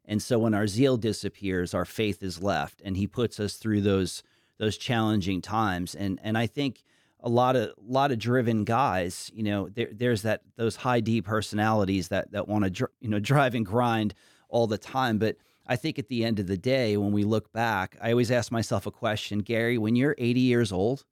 And 0.05 0.21
so 0.21 0.39
when 0.39 0.53
our 0.53 0.67
zeal 0.67 0.97
disappears, 0.97 1.73
our 1.73 1.85
faith 1.85 2.21
is 2.23 2.41
left, 2.41 2.81
and 2.83 2.97
He 2.97 3.07
puts 3.07 3.39
us 3.39 3.55
through 3.55 3.81
those 3.81 4.23
those 4.57 4.77
challenging 4.77 5.41
times. 5.41 5.95
And 5.95 6.19
and 6.23 6.37
I 6.37 6.47
think 6.47 6.83
a 7.19 7.29
lot 7.29 7.55
of 7.55 7.71
lot 7.81 8.11
of 8.11 8.19
driven 8.19 8.65
guys, 8.65 9.31
you 9.33 9.43
know, 9.43 9.69
there, 9.69 9.89
there's 9.91 10.23
that 10.23 10.41
those 10.57 10.75
high 10.75 10.99
D 10.99 11.21
personalities 11.21 12.09
that 12.09 12.31
that 12.31 12.47
want 12.47 12.65
to 12.65 12.69
dr- 12.69 12.91
you 12.99 13.09
know 13.09 13.19
drive 13.19 13.55
and 13.55 13.65
grind 13.65 14.13
all 14.49 14.67
the 14.67 14.77
time. 14.77 15.17
But 15.17 15.37
I 15.65 15.77
think 15.77 15.97
at 15.97 16.09
the 16.09 16.25
end 16.25 16.39
of 16.39 16.47
the 16.47 16.57
day, 16.57 16.97
when 16.97 17.13
we 17.13 17.23
look 17.23 17.51
back, 17.53 17.97
I 18.01 18.11
always 18.11 18.31
ask 18.31 18.51
myself 18.51 18.85
a 18.85 18.91
question, 18.91 19.39
Gary, 19.39 19.77
when 19.77 19.95
you're 19.95 20.15
80 20.17 20.41
years 20.41 20.71
old, 20.73 21.05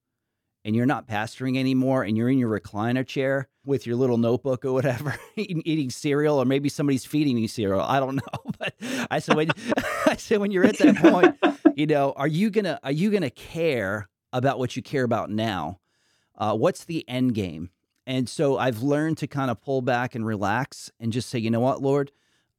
and 0.63 0.75
you're 0.75 0.85
not 0.85 1.07
pastoring 1.07 1.57
anymore 1.57 2.03
and 2.03 2.15
you're 2.15 2.29
in 2.29 2.37
your 2.37 2.59
recliner 2.59 3.05
chair 3.05 3.47
with 3.65 3.85
your 3.87 3.95
little 3.95 4.17
notebook 4.17 4.65
or 4.65 4.73
whatever 4.73 5.15
eating, 5.35 5.61
eating 5.65 5.89
cereal 5.89 6.37
or 6.37 6.45
maybe 6.45 6.69
somebody's 6.69 7.05
feeding 7.05 7.37
you 7.37 7.47
cereal. 7.47 7.81
I 7.81 7.99
don't 7.99 8.15
know 8.15 8.51
but 8.59 8.75
i 9.09 9.19
said 9.19 9.35
when 9.35 9.49
i 10.05 10.15
said 10.15 10.39
when 10.39 10.51
you're 10.51 10.65
at 10.65 10.77
that 10.77 10.95
point 10.97 11.37
you 11.75 11.87
know 11.87 12.13
are 12.15 12.27
you 12.27 12.49
gonna 12.49 12.79
are 12.83 12.91
you 12.91 13.11
gonna 13.11 13.29
care 13.29 14.07
about 14.33 14.59
what 14.59 14.75
you 14.75 14.81
care 14.81 15.03
about 15.03 15.29
now? 15.29 15.79
Uh, 16.37 16.55
what's 16.55 16.85
the 16.85 17.07
end 17.09 17.33
game? 17.35 17.69
And 18.05 18.29
so 18.29 18.57
i've 18.57 18.81
learned 18.81 19.17
to 19.19 19.27
kind 19.27 19.51
of 19.51 19.61
pull 19.61 19.81
back 19.81 20.15
and 20.15 20.25
relax 20.25 20.91
and 20.99 21.11
just 21.11 21.29
say 21.29 21.39
you 21.39 21.51
know 21.51 21.59
what 21.59 21.81
lord? 21.81 22.11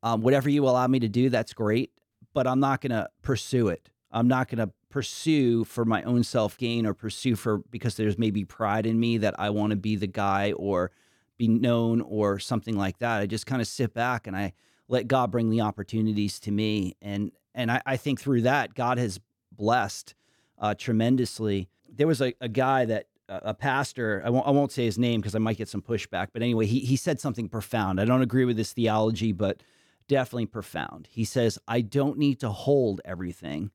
Um, 0.02 0.22
whatever 0.22 0.50
you 0.50 0.64
allow 0.64 0.86
me 0.88 0.98
to 1.00 1.08
do 1.08 1.30
that's 1.30 1.52
great 1.52 1.92
but 2.34 2.46
i'm 2.46 2.60
not 2.60 2.80
gonna 2.80 3.08
pursue 3.22 3.68
it. 3.68 3.88
I'm 4.10 4.28
not 4.28 4.48
gonna 4.48 4.70
pursue 4.92 5.64
for 5.64 5.84
my 5.84 6.02
own 6.04 6.22
self 6.22 6.56
gain 6.56 6.86
or 6.86 6.94
pursue 6.94 7.34
for 7.34 7.58
because 7.70 7.96
there's 7.96 8.18
maybe 8.18 8.44
pride 8.44 8.86
in 8.86 9.00
me 9.00 9.18
that 9.18 9.34
I 9.38 9.50
want 9.50 9.70
to 9.70 9.76
be 9.76 9.96
the 9.96 10.06
guy 10.06 10.52
or 10.52 10.92
be 11.36 11.48
known 11.48 12.00
or 12.02 12.38
something 12.38 12.76
like 12.76 12.98
that. 12.98 13.20
I 13.20 13.26
just 13.26 13.46
kind 13.46 13.60
of 13.60 13.66
sit 13.66 13.92
back 13.94 14.26
and 14.26 14.36
I 14.36 14.52
let 14.88 15.08
God 15.08 15.30
bring 15.30 15.50
the 15.50 15.62
opportunities 15.62 16.38
to 16.40 16.52
me. 16.52 16.96
And 17.02 17.32
and 17.54 17.72
I, 17.72 17.82
I 17.84 17.96
think 17.96 18.20
through 18.20 18.42
that, 18.42 18.74
God 18.74 18.98
has 18.98 19.18
blessed 19.50 20.14
uh, 20.58 20.74
tremendously. 20.74 21.68
There 21.88 22.06
was 22.06 22.20
a, 22.20 22.34
a 22.40 22.48
guy 22.48 22.84
that 22.84 23.06
a 23.28 23.54
pastor, 23.54 24.22
I 24.24 24.30
won't, 24.30 24.46
I 24.46 24.50
won't 24.50 24.72
say 24.72 24.84
his 24.84 24.98
name 24.98 25.20
because 25.20 25.34
I 25.34 25.38
might 25.38 25.56
get 25.56 25.68
some 25.68 25.82
pushback, 25.82 26.28
but 26.32 26.42
anyway, 26.42 26.66
he, 26.66 26.80
he 26.80 26.96
said 26.96 27.20
something 27.20 27.48
profound. 27.48 28.00
I 28.00 28.04
don't 28.04 28.22
agree 28.22 28.44
with 28.44 28.58
his 28.58 28.72
theology, 28.72 29.32
but 29.32 29.62
definitely 30.08 30.46
profound. 30.46 31.08
He 31.10 31.24
says, 31.24 31.58
I 31.66 31.80
don't 31.80 32.18
need 32.18 32.40
to 32.40 32.50
hold 32.50 33.00
everything. 33.04 33.70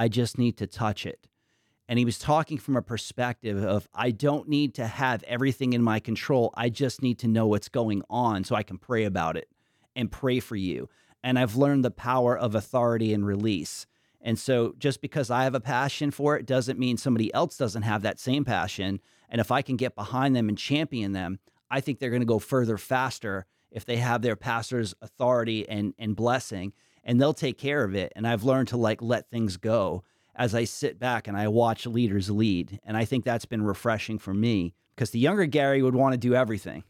I 0.00 0.08
just 0.08 0.38
need 0.38 0.56
to 0.56 0.66
touch 0.66 1.04
it. 1.04 1.28
And 1.86 1.98
he 1.98 2.06
was 2.06 2.18
talking 2.18 2.56
from 2.56 2.74
a 2.74 2.80
perspective 2.80 3.62
of 3.62 3.86
I 3.94 4.12
don't 4.12 4.48
need 4.48 4.74
to 4.76 4.86
have 4.86 5.22
everything 5.24 5.74
in 5.74 5.82
my 5.82 6.00
control. 6.00 6.54
I 6.54 6.70
just 6.70 7.02
need 7.02 7.18
to 7.18 7.28
know 7.28 7.46
what's 7.46 7.68
going 7.68 8.02
on 8.08 8.44
so 8.44 8.54
I 8.54 8.62
can 8.62 8.78
pray 8.78 9.04
about 9.04 9.36
it 9.36 9.50
and 9.94 10.10
pray 10.10 10.40
for 10.40 10.56
you. 10.56 10.88
And 11.22 11.38
I've 11.38 11.54
learned 11.54 11.84
the 11.84 11.90
power 11.90 12.34
of 12.34 12.54
authority 12.54 13.12
and 13.12 13.26
release. 13.26 13.86
And 14.22 14.38
so 14.38 14.74
just 14.78 15.02
because 15.02 15.30
I 15.30 15.44
have 15.44 15.54
a 15.54 15.60
passion 15.60 16.10
for 16.10 16.34
it 16.34 16.46
doesn't 16.46 16.78
mean 16.78 16.96
somebody 16.96 17.32
else 17.34 17.58
doesn't 17.58 17.82
have 17.82 18.00
that 18.00 18.18
same 18.18 18.46
passion. 18.46 19.00
And 19.28 19.38
if 19.38 19.50
I 19.50 19.60
can 19.60 19.76
get 19.76 19.94
behind 19.94 20.34
them 20.34 20.48
and 20.48 20.56
champion 20.56 21.12
them, 21.12 21.40
I 21.70 21.82
think 21.82 21.98
they're 21.98 22.08
going 22.08 22.22
to 22.22 22.26
go 22.26 22.38
further 22.38 22.78
faster 22.78 23.44
if 23.70 23.84
they 23.84 23.98
have 23.98 24.22
their 24.22 24.34
pastor's 24.34 24.94
authority 25.02 25.68
and, 25.68 25.92
and 25.98 26.16
blessing 26.16 26.72
and 27.04 27.20
they'll 27.20 27.34
take 27.34 27.58
care 27.58 27.84
of 27.84 27.94
it. 27.94 28.12
And 28.16 28.26
I've 28.26 28.44
learned 28.44 28.68
to 28.68 28.76
like 28.76 29.02
let 29.02 29.30
things 29.30 29.56
go 29.56 30.04
as 30.34 30.54
I 30.54 30.64
sit 30.64 30.98
back 30.98 31.28
and 31.28 31.36
I 31.36 31.48
watch 31.48 31.86
leaders 31.86 32.30
lead. 32.30 32.80
And 32.84 32.96
I 32.96 33.04
think 33.04 33.24
that's 33.24 33.44
been 33.44 33.62
refreshing 33.62 34.18
for 34.18 34.34
me 34.34 34.74
because 34.94 35.10
the 35.10 35.18
younger 35.18 35.46
Gary 35.46 35.82
would 35.82 35.94
want 35.94 36.12
to 36.12 36.18
do 36.18 36.34
everything. 36.34 36.84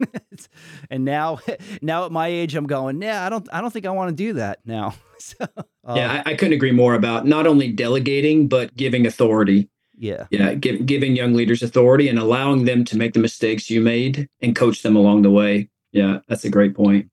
and 0.90 1.04
now, 1.04 1.38
now 1.82 2.04
at 2.04 2.12
my 2.12 2.28
age, 2.28 2.54
I'm 2.54 2.66
going, 2.66 3.00
yeah, 3.02 3.24
I 3.24 3.28
don't, 3.28 3.48
I 3.52 3.60
don't 3.60 3.72
think 3.72 3.86
I 3.86 3.90
want 3.90 4.10
to 4.10 4.14
do 4.14 4.34
that 4.34 4.60
now. 4.64 4.94
so, 5.18 5.46
um, 5.84 5.96
yeah, 5.96 6.22
I, 6.24 6.30
I, 6.30 6.34
couldn't 6.34 6.54
agree 6.54 6.72
more 6.72 6.94
about 6.94 7.26
not 7.26 7.46
only 7.46 7.70
delegating 7.70 8.48
but 8.48 8.74
giving 8.76 9.06
authority. 9.06 9.68
Yeah, 9.96 10.26
yeah, 10.30 10.54
give, 10.54 10.86
giving 10.86 11.14
young 11.14 11.34
leaders 11.34 11.62
authority 11.62 12.08
and 12.08 12.18
allowing 12.18 12.64
them 12.64 12.84
to 12.86 12.96
make 12.96 13.12
the 13.12 13.20
mistakes 13.20 13.70
you 13.70 13.80
made 13.80 14.28
and 14.40 14.56
coach 14.56 14.82
them 14.82 14.96
along 14.96 15.22
the 15.22 15.30
way. 15.30 15.68
Yeah, 15.92 16.18
that's 16.26 16.44
a 16.44 16.50
great 16.50 16.74
point. 16.74 17.08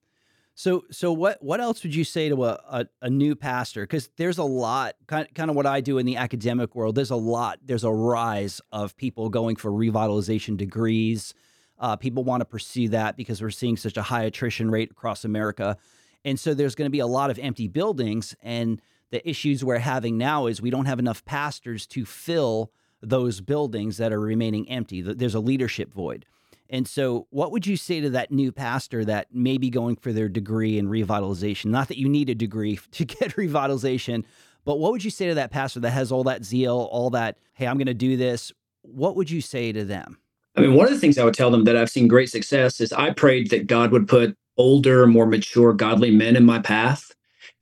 So, 0.54 0.84
so 0.92 1.14
what 1.14 1.42
what 1.42 1.62
else 1.62 1.82
would 1.84 1.96
you 1.96 2.04
say 2.04 2.30
to 2.30 2.46
a 2.46 2.60
a, 2.70 2.86
a 3.04 3.10
new 3.10 3.36
pastor? 3.36 3.84
Because 3.84 4.10
there's 4.18 4.38
a 4.38 4.44
lot, 4.44 4.96
kind 5.08 5.28
kind 5.34 5.50
of 5.50 5.56
what 5.56 5.66
I 5.66 5.82
do 5.82 5.98
in 5.98 6.06
the 6.06 6.18
academic 6.18 6.76
world. 6.76 6.96
There's 6.96 7.12
a 7.12 7.16
lot. 7.16 7.60
There's 7.64 7.84
a 7.84 7.92
rise 7.92 8.62
of 8.72 8.96
people 8.98 9.30
going 9.30 9.56
for 9.56 9.72
revitalization 9.72 10.58
degrees. 10.58 11.34
Uh, 11.80 11.96
people 11.96 12.24
want 12.24 12.42
to 12.42 12.46
pursue 12.46 12.90
that 12.90 13.18
because 13.18 13.42
we're 13.42 13.50
seeing 13.50 13.76
such 13.76 13.98
a 13.98 14.04
high 14.04 14.24
attrition 14.24 14.70
rate 14.70 14.92
across 14.92 15.26
America, 15.26 15.78
and 16.24 16.40
so 16.40 16.54
there's 16.54 16.76
going 16.76 16.86
to 16.86 16.92
be 16.92 17.00
a 17.00 17.08
lot 17.08 17.32
of 17.32 17.40
empty 17.40 17.68
buildings. 17.68 18.36
And 18.44 18.82
the 19.10 19.28
issues 19.28 19.64
we're 19.64 19.80
having 19.80 20.18
now 20.18 20.48
is 20.48 20.62
we 20.62 20.70
don't 20.70 20.86
have 20.86 21.00
enough 21.00 21.26
pastors 21.26 21.88
to 21.88 22.06
fill 22.06 22.72
those 23.02 23.42
buildings 23.42 23.98
that 23.98 24.14
are 24.14 24.20
remaining 24.20 24.70
empty. 24.70 25.02
There's 25.02 25.36
a 25.36 25.40
leadership 25.40 25.92
void. 25.92 26.26
And 26.72 26.88
so, 26.88 27.28
what 27.32 27.52
would 27.52 27.68
you 27.68 27.76
say 27.76 28.00
to 28.00 28.10
that 28.12 28.32
new 28.32 28.54
pastor 28.54 29.04
that 29.04 29.28
may 29.34 29.58
be 29.58 29.70
going 29.70 29.98
for 29.98 30.14
their 30.14 30.30
degree 30.30 30.78
in 30.78 30.88
revitalization? 30.88 31.66
Not 31.66 31.90
that 31.90 31.98
you 31.98 32.08
need 32.08 32.30
a 32.30 32.36
degree 32.36 32.80
to 32.92 33.06
get 33.06 33.36
revitalization, 33.36 34.24
but 34.64 34.80
what 34.80 34.94
would 34.94 35.04
you 35.04 35.12
say 35.12 35.28
to 35.28 35.36
that 35.36 35.52
pastor 35.52 35.82
that 35.82 35.92
has 35.92 36.12
all 36.12 36.24
that 36.24 36.46
zeal, 36.46 36.88
all 36.92 37.10
that, 37.12 37.38
hey, 37.54 37.68
I'm 37.68 37.78
going 37.78 37.88
to 37.88 37.94
do 37.94 38.16
this? 38.16 38.54
What 38.84 39.18
would 39.18 39.30
you 39.30 39.42
say 39.42 39.74
to 39.74 39.84
them? 39.84 40.18
I 40.56 40.62
mean, 40.62 40.74
one 40.74 40.88
of 40.88 40.94
the 40.94 41.00
things 41.00 41.18
I 41.18 41.26
would 41.26 41.34
tell 41.34 41.52
them 41.52 41.66
that 41.66 41.76
I've 41.76 41.90
seen 41.90 42.08
great 42.08 42.30
success 42.30 42.80
is 42.80 42.94
I 42.94 43.12
prayed 43.12 43.50
that 43.50 43.68
God 43.68 43.92
would 43.92 44.08
put 44.08 44.36
older, 44.58 45.08
more 45.08 45.26
mature, 45.26 45.74
godly 45.74 46.12
men 46.12 46.36
in 46.36 46.46
my 46.46 46.60
path. 46.60 47.12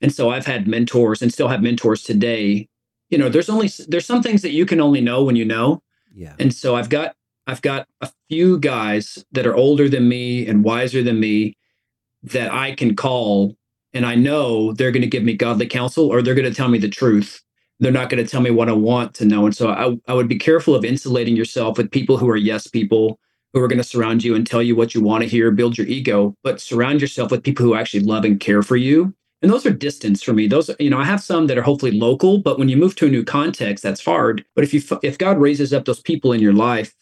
And 0.00 0.12
so 0.12 0.30
I've 0.30 0.46
had 0.46 0.68
mentors 0.68 1.20
and 1.20 1.32
still 1.32 1.48
have 1.48 1.62
mentors 1.62 2.02
today. 2.02 2.68
You 3.10 3.18
know, 3.18 3.28
there's 3.28 3.50
only 3.50 3.70
there's 3.88 4.06
some 4.06 4.22
things 4.22 4.42
that 4.42 4.52
you 4.52 4.66
can 4.66 4.80
only 4.80 5.00
know 5.00 5.24
when 5.24 5.36
you 5.36 5.44
know. 5.44 5.82
Yeah. 6.14 6.34
And 6.38 6.54
so 6.54 6.74
I've 6.76 6.88
got 6.88 7.14
I've 7.50 7.62
got 7.62 7.88
a 8.00 8.10
few 8.28 8.58
guys 8.58 9.24
that 9.32 9.46
are 9.46 9.56
older 9.56 9.88
than 9.88 10.08
me 10.08 10.46
and 10.46 10.62
wiser 10.62 11.02
than 11.02 11.18
me 11.18 11.56
that 12.22 12.52
I 12.52 12.74
can 12.76 12.94
call 12.94 13.56
and 13.92 14.06
I 14.06 14.14
know 14.14 14.72
they're 14.72 14.92
going 14.92 15.02
to 15.02 15.08
give 15.08 15.24
me 15.24 15.34
godly 15.34 15.66
counsel 15.66 16.06
or 16.06 16.22
they're 16.22 16.36
going 16.36 16.48
to 16.48 16.54
tell 16.54 16.68
me 16.68 16.78
the 16.78 16.88
truth. 16.88 17.42
They're 17.80 17.90
not 17.90 18.08
going 18.08 18.24
to 18.24 18.30
tell 18.30 18.40
me 18.40 18.52
what 18.52 18.68
I 18.68 18.72
want 18.72 19.14
to 19.14 19.24
know. 19.24 19.46
And 19.46 19.56
so 19.56 19.70
I, 19.70 19.96
I 20.06 20.14
would 20.14 20.28
be 20.28 20.38
careful 20.38 20.76
of 20.76 20.84
insulating 20.84 21.34
yourself 21.34 21.76
with 21.76 21.90
people 21.90 22.18
who 22.18 22.30
are 22.30 22.36
yes 22.36 22.68
people, 22.68 23.18
who 23.52 23.60
are 23.60 23.66
going 23.66 23.78
to 23.78 23.84
surround 23.84 24.22
you 24.22 24.36
and 24.36 24.46
tell 24.46 24.62
you 24.62 24.76
what 24.76 24.94
you 24.94 25.02
want 25.02 25.22
to 25.24 25.28
hear, 25.28 25.50
build 25.50 25.76
your 25.76 25.88
ego, 25.88 26.36
but 26.44 26.60
surround 26.60 27.00
yourself 27.00 27.32
with 27.32 27.42
people 27.42 27.64
who 27.64 27.74
actually 27.74 28.04
love 28.04 28.24
and 28.24 28.38
care 28.38 28.62
for 28.62 28.76
you. 28.76 29.12
And 29.42 29.50
those 29.50 29.66
are 29.66 29.72
distance 29.72 30.22
for 30.22 30.34
me. 30.34 30.46
Those, 30.46 30.70
you 30.78 30.90
know, 30.90 30.98
I 30.98 31.04
have 31.04 31.22
some 31.22 31.48
that 31.48 31.58
are 31.58 31.62
hopefully 31.62 31.98
local, 31.98 32.38
but 32.38 32.60
when 32.60 32.68
you 32.68 32.76
move 32.76 32.94
to 32.96 33.06
a 33.06 33.10
new 33.10 33.24
context, 33.24 33.82
that's 33.82 34.04
hard. 34.04 34.44
But 34.54 34.62
if 34.62 34.72
you, 34.72 34.82
if 35.02 35.18
God 35.18 35.38
raises 35.38 35.72
up 35.72 35.86
those 35.86 36.00
people 36.00 36.32
in 36.32 36.40
your 36.40 36.52
life 36.52 36.94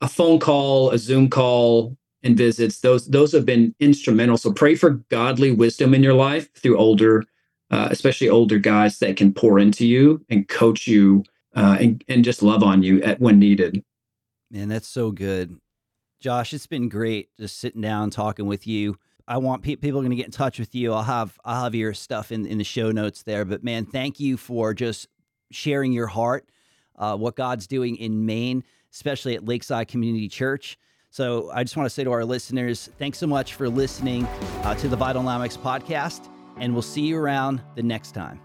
a 0.00 0.08
phone 0.08 0.38
call, 0.38 0.90
a 0.90 0.98
Zoom 0.98 1.28
call, 1.28 1.96
and 2.22 2.36
visits. 2.36 2.80
Those 2.80 3.06
those 3.06 3.32
have 3.32 3.46
been 3.46 3.74
instrumental. 3.80 4.36
So 4.36 4.52
pray 4.52 4.74
for 4.74 4.90
godly 5.10 5.52
wisdom 5.52 5.94
in 5.94 6.02
your 6.02 6.14
life 6.14 6.52
through 6.54 6.78
older, 6.78 7.24
uh, 7.70 7.88
especially 7.90 8.28
older 8.28 8.58
guys 8.58 8.98
that 8.98 9.16
can 9.16 9.32
pour 9.32 9.58
into 9.58 9.86
you 9.86 10.24
and 10.28 10.48
coach 10.48 10.86
you 10.86 11.24
uh, 11.54 11.78
and 11.80 12.04
and 12.08 12.24
just 12.24 12.42
love 12.42 12.62
on 12.62 12.82
you 12.82 13.02
at 13.02 13.20
when 13.20 13.38
needed. 13.38 13.82
Man, 14.50 14.68
that's 14.68 14.88
so 14.88 15.10
good, 15.12 15.56
Josh. 16.20 16.52
It's 16.52 16.66
been 16.66 16.88
great 16.88 17.28
just 17.38 17.58
sitting 17.58 17.80
down 17.80 18.10
talking 18.10 18.46
with 18.46 18.66
you. 18.66 18.98
I 19.28 19.38
want 19.38 19.62
pe- 19.62 19.76
people 19.76 20.00
going 20.00 20.10
to 20.10 20.16
get 20.16 20.26
in 20.26 20.32
touch 20.32 20.58
with 20.58 20.74
you. 20.74 20.92
I'll 20.92 21.04
have 21.04 21.38
I'll 21.44 21.64
have 21.64 21.74
your 21.74 21.94
stuff 21.94 22.32
in 22.32 22.46
in 22.46 22.58
the 22.58 22.64
show 22.64 22.90
notes 22.90 23.22
there. 23.22 23.44
But 23.44 23.64
man, 23.64 23.86
thank 23.86 24.20
you 24.20 24.36
for 24.36 24.74
just 24.74 25.08
sharing 25.52 25.92
your 25.92 26.08
heart, 26.08 26.48
uh, 26.96 27.16
what 27.16 27.36
God's 27.36 27.66
doing 27.66 27.96
in 27.96 28.26
Maine 28.26 28.62
especially 28.92 29.34
at 29.34 29.44
Lakeside 29.44 29.88
Community 29.88 30.28
Church. 30.28 30.78
So 31.10 31.50
I 31.52 31.64
just 31.64 31.76
want 31.76 31.86
to 31.86 31.90
say 31.90 32.04
to 32.04 32.12
our 32.12 32.24
listeners, 32.24 32.88
thanks 32.98 33.18
so 33.18 33.26
much 33.26 33.54
for 33.54 33.68
listening 33.68 34.26
uh, 34.62 34.74
to 34.76 34.88
the 34.88 34.96
Vitalnomics 34.96 35.58
podcast, 35.58 36.28
and 36.56 36.72
we'll 36.72 36.82
see 36.82 37.02
you 37.02 37.16
around 37.16 37.60
the 37.74 37.82
next 37.82 38.12
time. 38.12 38.40